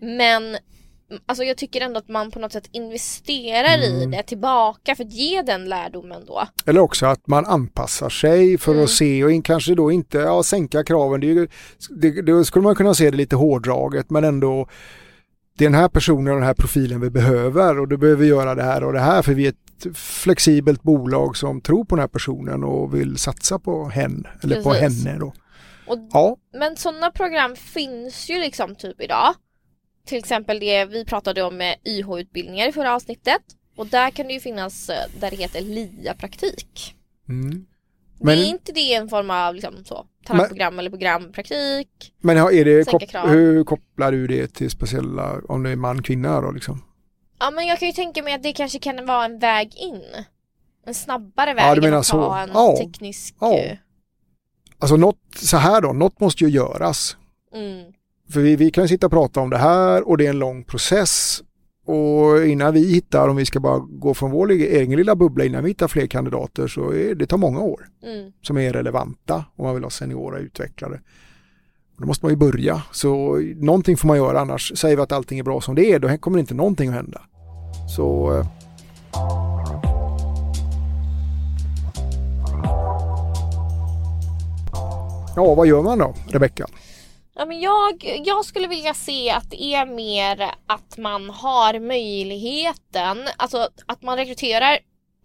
Men 0.00 0.56
alltså 1.26 1.44
jag 1.44 1.56
tycker 1.56 1.80
ändå 1.80 1.98
att 1.98 2.08
man 2.08 2.30
på 2.30 2.38
något 2.38 2.52
sätt 2.52 2.68
investerar 2.72 3.78
i 3.78 3.96
Mm. 3.96 4.10
det 4.10 4.22
tillbaka 4.22 4.94
för 4.94 5.04
att 5.04 5.12
ge 5.12 5.42
den 5.42 5.64
lärdomen 5.68 6.22
då. 6.26 6.42
Eller 6.66 6.80
också 6.80 7.06
att 7.06 7.26
man 7.26 7.46
anpassar 7.46 8.08
sig 8.08 8.58
för 8.58 8.72
Mm. 8.72 8.84
att 8.84 8.90
se 8.90 9.24
och 9.24 9.44
kanske 9.44 9.74
då 9.74 9.92
inte 9.92 10.18
ja, 10.18 10.42
sänka 10.42 10.84
kraven. 10.84 11.20
Det, 11.20 11.26
ju- 11.26 11.48
det, 11.90 12.22
då 12.22 12.44
skulle 12.44 12.62
man 12.62 12.74
kunna 12.74 12.94
se 12.94 13.10
det 13.10 13.16
lite 13.16 13.36
hårdraget 13.36 14.10
men 14.10 14.24
ändå 14.24 14.68
det 15.58 15.64
är 15.64 15.68
den 15.70 15.80
här 15.80 15.88
personen 15.88 16.28
och 16.32 16.38
den 16.38 16.46
här 16.46 16.54
profilen 16.54 17.00
vi 17.00 17.10
behöver 17.10 17.78
och 17.80 17.88
du 17.88 17.96
behöver 17.96 18.24
göra 18.26 18.54
det 18.54 18.62
här 18.62 18.84
och 18.84 18.92
det 18.92 19.00
här 19.00 19.22
för 19.22 19.34
vi 19.34 19.46
är 19.46 19.50
ett 19.50 19.96
flexibelt 19.96 20.82
bolag 20.82 21.36
som 21.36 21.60
tror 21.60 21.84
på 21.84 21.94
den 21.96 22.00
här 22.00 22.08
personen 22.08 22.64
och 22.64 22.94
vill 22.94 23.16
satsa 23.18 23.58
på 23.58 23.88
hen 23.88 24.26
eller 24.42 24.62
på 24.62 24.70
Precis. 24.70 25.04
henne 25.04 25.18
då. 25.18 25.32
Och, 25.86 25.98
Ja, 26.12 26.36
men 26.52 26.76
sådana 26.76 27.10
program 27.10 27.56
finns 27.56 28.30
ju 28.30 28.38
liksom 28.40 28.74
typ 28.74 29.00
idag. 29.00 29.34
Till 30.06 30.18
exempel 30.18 30.60
det 30.60 30.84
vi 30.84 31.04
pratade 31.04 31.42
om 31.42 31.56
med 31.56 31.76
YH-utbildningar 31.84 32.68
i 32.68 32.72
förra 32.72 32.94
avsnittet. 32.94 33.42
Och 33.76 33.86
där 33.86 34.10
kan 34.10 34.26
det 34.26 34.32
ju 34.32 34.40
finnas 34.40 34.88
eh, 34.88 35.04
där 35.20 35.30
det 35.30 35.36
heter 35.36 35.60
LIA-praktik. 35.60 36.94
mm. 37.28 37.66
Det 38.18 38.24
Men- 38.26 38.38
är 38.38 38.44
inte 38.44 38.72
det 38.72 38.94
en 38.94 39.08
form 39.08 39.30
av 39.30 39.54
liksom 39.54 39.84
så, 39.84 40.06
talangprogram 40.26 40.78
eller 40.78 40.90
programpraktik? 40.90 42.14
men 42.20 42.36
är 42.36 42.64
det, 42.64 42.88
kop- 42.88 43.08
krav. 43.08 43.28
hur 43.28 43.64
kopplar 43.64 44.12
du 44.12 44.26
det 44.26 44.46
till 44.54 44.70
speciella, 44.70 45.40
om 45.48 45.62
det 45.62 45.70
är 45.70 45.76
man, 45.76 46.02
kvinna 46.02 46.40
då 46.40 46.50
liksom? 46.50 46.84
Ja 47.40 47.50
men 47.50 47.66
jag 47.66 47.78
kan 47.78 47.88
ju 47.88 47.92
tänka 47.94 48.22
mig 48.22 48.34
att 48.34 48.42
det 48.42 48.52
kanske 48.52 48.78
kan 48.78 49.06
vara 49.06 49.24
en 49.24 49.38
väg 49.38 49.74
in. 49.76 50.02
En 50.86 50.94
snabbare 50.94 51.50
Ja, 51.50 51.54
väg 51.56 51.82
du 51.82 51.88
än 51.88 51.94
att 51.94 52.06
så. 52.06 52.16
ta 52.28 52.38
en 52.40 52.50
Ja. 52.54 52.76
teknisk... 52.80 53.34
Ja. 53.40 53.62
Eh, 54.82 54.84
Alltså 54.84 54.96
något, 54.96 55.16
så 55.34 55.56
här 55.56 55.80
då, 55.80 55.92
något 55.92 56.20
måste 56.20 56.44
ju 56.44 56.50
göras. 56.50 57.16
Mm, 57.54 57.92
För 58.30 58.40
vi, 58.40 58.56
vi 58.56 58.70
kan 58.70 58.88
sitta 58.88 59.06
och 59.06 59.12
prata 59.12 59.40
om 59.40 59.50
det 59.50 59.58
här 59.58 60.08
och 60.08 60.18
det 60.18 60.26
är 60.26 60.30
en 60.30 60.38
lång 60.38 60.64
process. 60.64 61.42
Och 61.86 62.46
innan 62.46 62.74
vi 62.74 62.92
hittar, 62.92 63.28
om 63.28 63.36
vi 63.36 63.46
ska 63.46 63.60
bara 63.60 63.78
gå 63.78 64.14
från 64.14 64.30
vår 64.30 64.50
egen 64.50 64.96
lilla 64.96 65.16
bubbla 65.16 65.44
innan 65.44 65.64
vi 65.64 65.70
hittar 65.70 65.88
fler 65.88 66.06
kandidater 66.06 66.66
så 66.68 66.92
är, 66.92 67.14
det 67.14 67.26
tar 67.26 67.38
många 67.38 67.60
år 67.60 67.88
mm, 68.02 68.32
som 68.42 68.58
är 68.58 68.72
relevanta 68.72 69.44
om 69.56 69.64
man 69.64 69.74
vill 69.74 69.84
ha 69.84 69.90
seniora 69.90 70.38
utvecklare. 70.38 71.00
Då 71.98 72.06
måste 72.06 72.24
man 72.24 72.32
ju 72.32 72.36
börja. 72.36 72.82
Så 72.92 73.36
någonting 73.56 73.96
får 73.96 74.08
man 74.08 74.16
göra 74.16 74.40
annars 74.40 74.72
säger 74.78 74.96
vi 74.96 75.02
att 75.02 75.12
allting 75.12 75.38
är 75.38 75.42
bra 75.42 75.60
som 75.60 75.74
det 75.74 75.92
är 75.92 75.98
då 75.98 76.18
kommer 76.18 76.38
inte 76.38 76.54
någonting 76.54 76.88
att 76.88 76.94
hända. 76.94 77.22
Så 77.96 78.44
Ja, 85.36 85.54
vad 85.54 85.66
gör 85.66 85.82
man 85.82 85.98
då, 85.98 86.14
Rebecka? 86.28 86.66
Ja, 87.34 87.44
men 87.44 87.60
jag, 87.60 88.20
jag 88.24 88.44
skulle 88.44 88.68
vilja 88.68 88.94
se 88.94 89.30
att 89.30 89.50
det 89.50 89.62
är 89.62 89.86
mer 89.86 90.50
att 90.66 90.98
man 90.98 91.30
har 91.30 91.80
möjligheten, 91.80 93.18
alltså 93.36 93.68
att 93.86 94.02
man 94.02 94.16
rekryterar 94.16 94.78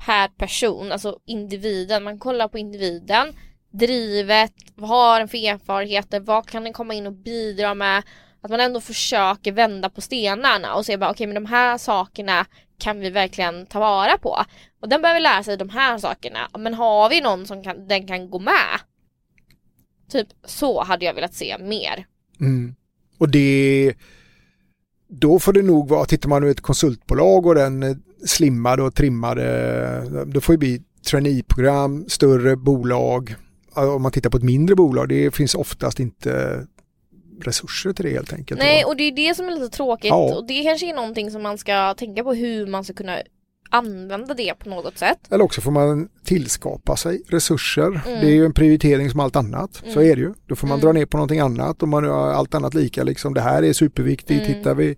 per 0.06 0.28
person, 0.28 0.92
alltså 0.92 1.20
individen, 1.26 2.04
man 2.04 2.20
kollar 2.20 2.48
på 2.48 2.58
individen, 2.58 3.34
drivet, 3.72 4.54
vad 4.76 4.90
har 4.90 5.20
den 5.20 5.28
för 5.28 5.38
erfarenheter, 5.38 6.20
vad 6.20 6.48
kan 6.50 6.64
den 6.64 6.74
komma 6.74 6.94
in 6.94 7.08
och 7.08 7.14
bidra 7.14 7.74
med? 7.74 8.04
Att 8.42 8.52
man 8.52 8.60
ändå 8.60 8.82
försöker 8.82 9.52
vända 9.52 9.90
på 9.90 10.02
stenarna 10.02 10.76
och 10.76 10.86
se 10.86 10.98
bara 10.98 11.12
okej 11.12 11.28
men 11.28 11.36
de 11.36 11.46
här 11.46 11.78
sakerna 11.78 12.46
kan 12.80 13.00
vi 13.00 13.10
verkligen 13.10 13.66
ta 13.66 13.80
vara 13.80 14.18
på. 14.18 14.44
Och 14.82 14.90
den 14.90 15.02
behöver 15.02 15.20
lära 15.20 15.44
sig 15.44 15.58
de 15.58 15.70
här 15.70 15.98
sakerna, 15.98 16.50
men 16.58 16.74
har 16.74 17.10
vi 17.10 17.22
någon 17.22 17.46
som 17.46 17.64
kan, 17.64 17.88
den 17.88 18.08
kan 18.08 18.30
gå 18.30 18.40
med? 18.40 18.80
Typ 20.12 20.28
så 20.46 20.84
hade 20.84 21.06
jag 21.06 21.14
velat 21.14 21.34
se 21.34 21.58
mer. 21.58 22.06
Mm. 22.40 22.76
Och 23.18 23.30
det 23.30 23.94
då 25.10 25.40
får 25.40 25.54
det 25.54 25.62
nog 25.62 25.90
vara, 25.90 26.06
tittar 26.06 26.30
man 26.30 26.42
nu 26.42 26.50
ett 26.52 26.62
konsultbolag 26.62 27.46
och 27.46 27.56
den 27.56 27.84
eh, 27.84 27.96
slimmade 28.26 28.84
och 28.84 28.96
trimmade, 28.96 30.26
då 30.26 30.42
får 30.42 30.54
det 30.54 30.58
bli 30.58 30.82
traineeprogram, 31.10 32.06
större 32.08 32.56
bolag. 32.56 33.36
Ja, 33.76 33.92
Om 33.94 34.02
man 34.02 34.12
tittar 34.12 34.30
på 34.30 34.38
ett 34.38 34.44
mindre 34.44 34.76
bolag, 34.76 35.10
det 35.10 35.36
finns 35.36 35.56
oftast 35.56 36.00
inte 36.00 36.66
resurser 37.42 37.94
till 37.94 38.06
det 38.06 38.12
helt 38.12 38.34
enkelt. 38.34 38.60
Nej 38.60 38.86
och 38.86 38.98
det 38.98 39.04
är 39.04 39.12
det 39.12 39.36
som 39.36 39.48
är 39.48 39.52
lite 39.52 39.76
tråkigt 39.76 40.10
Ja. 40.10 40.36
och 40.36 40.48
det 40.48 40.64
kanske 40.64 40.90
är 40.90 40.96
någonting 40.96 41.32
som 41.32 41.44
man 41.44 41.58
ska 41.58 41.94
tänka 41.94 42.24
på 42.24 42.34
hur 42.34 42.68
man 42.68 42.84
ska 42.84 42.94
kunna 42.94 43.22
använda 43.70 44.34
det 44.34 44.54
på 44.60 44.70
något 44.70 44.98
sätt. 44.98 45.20
Eller 45.30 45.44
också 45.44 45.62
får 45.62 45.72
man 45.72 46.10
tillskapa 46.24 46.96
sig 46.96 47.22
resurser. 47.28 47.88
Mm. 47.88 48.02
Det 48.04 48.28
är 48.28 48.34
ju 48.36 48.46
en 48.46 48.54
prioritering 48.54 49.10
som 49.10 49.20
allt 49.20 49.36
annat. 49.36 49.74
Så 49.76 50.00
Mm. 50.00 50.12
är 50.12 50.16
det 50.16 50.22
ju. 50.22 50.34
Då 50.46 50.56
får 50.56 50.68
man 50.68 50.80
Mm. 50.80 50.86
dra 50.86 50.94
ner 51.00 51.06
på 51.06 51.18
någonting 51.18 51.40
annat 51.40 51.82
och 51.82 51.88
man 51.88 52.04
har 52.04 52.28
allt 52.34 52.56
annat 52.56 52.74
lika. 52.74 53.04
Liksom, 53.04 53.34
det 53.34 53.42
här 53.42 53.64
är 53.64 53.74
superviktigt. 53.74 54.46
Mm. 54.46 54.58
Hittar 54.58 54.76
vi 54.76 54.96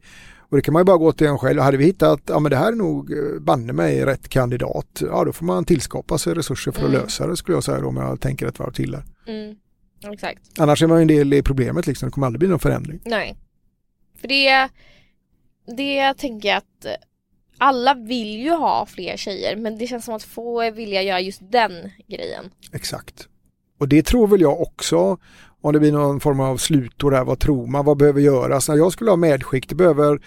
och 0.52 0.58
det 0.58 0.62
kan 0.62 0.74
man 0.74 0.80
ju 0.80 0.86
bara 0.86 0.98
gå 0.98 1.12
till 1.12 1.28
en 1.28 1.38
själv. 1.38 1.60
Hade 1.62 1.78
vi 1.78 1.86
hittat, 1.86 2.22
ja 2.28 2.40
men 2.40 2.50
det 2.50 2.56
här 2.58 2.72
är 2.72 2.76
nog 2.76 3.12
eh, 3.12 3.40
banne 3.42 3.74
mig 3.74 4.06
rätt 4.06 4.30
kandidat. 4.30 5.02
Ja 5.02 5.24
då 5.24 5.34
får 5.34 5.46
man 5.46 5.66
tillskapa 5.66 6.18
sig 6.18 6.34
resurser 6.34 6.72
för 6.72 6.82
att 6.82 6.90
Mm. 6.90 7.02
lösa 7.02 7.28
det 7.28 7.38
skulle 7.38 7.56
jag 7.58 7.64
säga 7.64 7.80
då, 7.82 7.88
om 7.88 7.98
jag 7.98 8.22
tänker 8.22 8.48
ett 8.48 8.60
varv 8.60 8.72
till 8.72 8.92
där. 8.92 9.04
Mm. 9.28 9.56
Exakt. 10.14 10.40
Annars 10.60 10.84
är 10.84 10.88
man 10.88 10.98
ju 10.98 11.02
en 11.02 11.08
del 11.08 11.34
i 11.34 11.42
problemet 11.44 11.88
liksom. 11.88 12.08
Det 12.10 12.12
kommer 12.14 12.28
aldrig 12.28 12.40
bli 12.40 12.48
någon 12.50 12.60
förändring. 12.60 13.00
Nej. 13.06 13.38
För 14.22 14.28
det, 14.28 14.70
det 15.78 16.14
tänker 16.14 16.50
jag 16.50 16.58
att 16.58 16.86
alla 17.60 17.94
vill 17.94 18.40
ju 18.40 18.52
ha 18.52 18.86
fler 18.86 19.18
tjejer 19.18 19.56
men 19.56 19.78
det 19.78 19.88
känns 19.88 20.06
som 20.06 20.14
att 20.14 20.24
få 20.24 20.62
är 20.62 20.72
villiga 20.72 21.02
göra 21.02 21.22
just 21.22 21.42
den 21.52 21.72
grejen. 22.08 22.46
Exakt. 22.72 23.28
Och 23.80 23.88
det 23.88 24.04
tror 24.06 24.28
väl 24.28 24.42
jag 24.42 24.62
också. 24.62 25.18
Om 25.62 25.74
det 25.74 25.80
blir 25.80 25.92
någon 25.92 26.20
form 26.20 26.40
av 26.40 26.58
slutår 26.58 27.12
där, 27.12 27.24
vad 27.24 27.40
tror 27.40 27.68
man, 27.68 27.86
vad 27.86 27.98
behöver 27.98 28.22
göras? 28.22 28.70
När 28.70 28.76
jag 28.76 28.92
skulle 28.92 29.12
ha 29.12 29.18
medskick, 29.18 29.70
det 29.70 29.76
behöver 29.76 30.22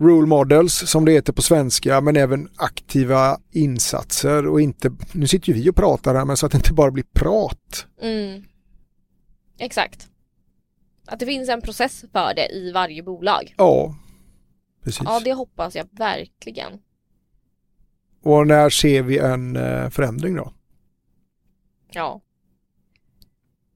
role 0.00 0.26
models 0.26 0.74
som 0.74 1.04
det 1.04 1.12
heter 1.12 1.32
på 1.32 1.42
svenska 1.42 2.00
men 2.00 2.16
även 2.16 2.48
aktiva 2.56 3.38
insatser 3.52 4.46
och 4.46 4.60
inte, 4.60 4.92
nu 5.12 5.26
sitter 5.26 5.48
ju 5.48 5.54
vi 5.54 5.70
och 5.70 5.76
pratar 5.76 6.14
här 6.14 6.24
men 6.24 6.36
så 6.36 6.46
att 6.46 6.52
det 6.52 6.58
inte 6.58 6.72
bara 6.72 6.90
blir 6.90 7.04
prat. 7.12 7.86
Mm. 8.02 8.44
Exakt. 9.58 10.08
Att 11.06 11.18
det 11.18 11.26
finns 11.26 11.48
en 11.48 11.62
process 11.62 12.04
för 12.12 12.34
det 12.34 12.48
i 12.52 12.72
varje 12.72 13.02
bolag. 13.02 13.54
Ja, 13.56 13.94
precis. 14.84 15.02
Ja 15.04 15.20
det 15.24 15.32
hoppas 15.32 15.74
jag 15.74 15.86
verkligen. 15.92 16.72
Och 18.22 18.46
när 18.46 18.70
ser 18.70 19.02
vi 19.02 19.18
en 19.18 19.56
eh, 19.56 19.88
förändring 19.90 20.36
då? 20.36 20.52
Ja. 21.92 22.20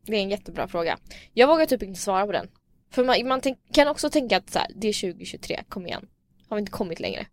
Det 0.06 0.16
är 0.16 0.22
en 0.22 0.30
jättebra 0.30 0.68
fråga. 0.68 0.98
Jag 1.32 1.48
vågar 1.48 1.66
typ 1.66 1.82
inte 1.82 2.00
svara 2.00 2.26
på 2.26 2.32
den. 2.32 2.48
För 2.90 3.04
man, 3.04 3.28
man 3.28 3.40
tänk, 3.40 3.58
kan 3.72 3.88
också 3.88 4.10
tänka 4.10 4.36
att 4.36 4.50
så 4.50 4.58
här, 4.58 4.68
det 4.76 4.88
är 4.88 5.12
2023, 5.12 5.62
kom 5.68 5.86
igen. 5.86 6.06
Har 6.48 6.56
vi 6.56 6.60
inte 6.60 6.72
kommit 6.72 7.00
längre? 7.00 7.26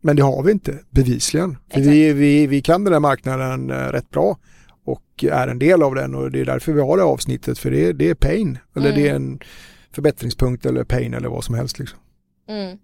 Men 0.00 0.16
det 0.16 0.22
har 0.22 0.42
vi 0.42 0.52
inte, 0.52 0.78
bevisligen. 0.90 1.56
Vi, 1.74 2.12
vi, 2.12 2.46
vi 2.46 2.62
kan 2.62 2.84
den 2.84 2.92
här 2.92 3.00
marknaden 3.00 3.70
eh, 3.70 3.74
rätt 3.74 4.10
bra 4.10 4.38
och 4.84 5.24
är 5.24 5.48
en 5.48 5.58
del 5.58 5.82
av 5.82 5.94
den 5.94 6.14
och 6.14 6.30
det 6.30 6.40
är 6.40 6.44
därför 6.44 6.72
vi 6.72 6.80
har 6.80 6.96
det 6.96 7.02
avsnittet 7.02 7.58
för 7.58 7.70
det, 7.70 7.92
det 7.92 8.10
är 8.10 8.14
pain. 8.14 8.58
Eller 8.76 8.88
Mm. 8.90 9.02
det 9.02 9.08
är 9.08 9.14
en 9.14 9.40
förbättringspunkt 9.90 10.66
eller 10.66 10.84
pain 10.84 11.14
eller 11.14 11.28
vad 11.28 11.44
som 11.44 11.54
helst. 11.54 11.78
Liksom. 11.78 11.98
Mm. 12.48 12.78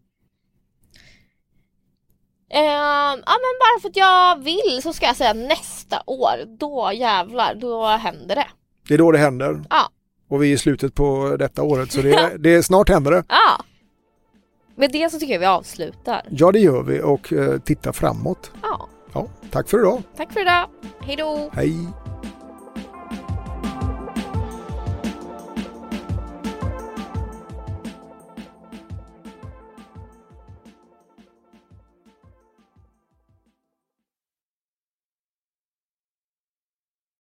Ehm, 2.53 3.23
ja 3.27 3.37
men 3.45 3.57
bara 3.61 3.81
för 3.83 3.89
att 3.89 3.97
jag 3.97 4.45
vill 4.45 4.83
så 4.83 4.93
ska 4.93 5.07
jag 5.07 5.17
säga 5.17 5.33
nästa 5.33 6.03
år, 6.07 6.59
då 6.59 6.91
jävlar, 6.95 7.55
då 7.55 7.87
händer 7.87 8.37
det. 8.37 8.47
Det 8.89 8.95
är 8.95 8.99
då 8.99 9.13
det 9.13 9.19
händer. 9.19 9.65
Ja. 9.71 9.91
Och 10.29 10.43
vi 10.43 10.51
är 10.51 10.55
i 10.55 10.59
slutet 10.59 10.95
på 10.95 11.37
detta 11.39 11.63
året 11.63 11.93
så 11.93 12.03
det, 12.03 12.37
det 12.39 12.55
är 12.55 12.63
snart 12.63 12.89
händer 12.89 13.11
det. 13.11 13.25
Ja. 13.29 13.65
Med 14.77 14.93
det 14.93 15.11
så 15.11 15.19
tycker 15.19 15.33
jag 15.33 15.41
vi 15.41 15.47
avslutar. 15.47 16.23
Ja 16.31 16.53
det 16.53 16.59
gör 16.59 16.83
vi 16.83 17.03
och 17.03 17.33
eh, 17.33 17.59
tittar 17.59 17.93
framåt. 17.93 18.51
Ja. 18.63 18.89
Ja, 19.13 19.27
tack 19.51 19.69
för 19.69 19.79
idag. 19.79 20.03
Tack 20.17 20.33
för 20.33 20.41
idag. 20.41 20.69
Hej 21.01 21.17
då. 21.17 21.51
Hej! 21.53 21.77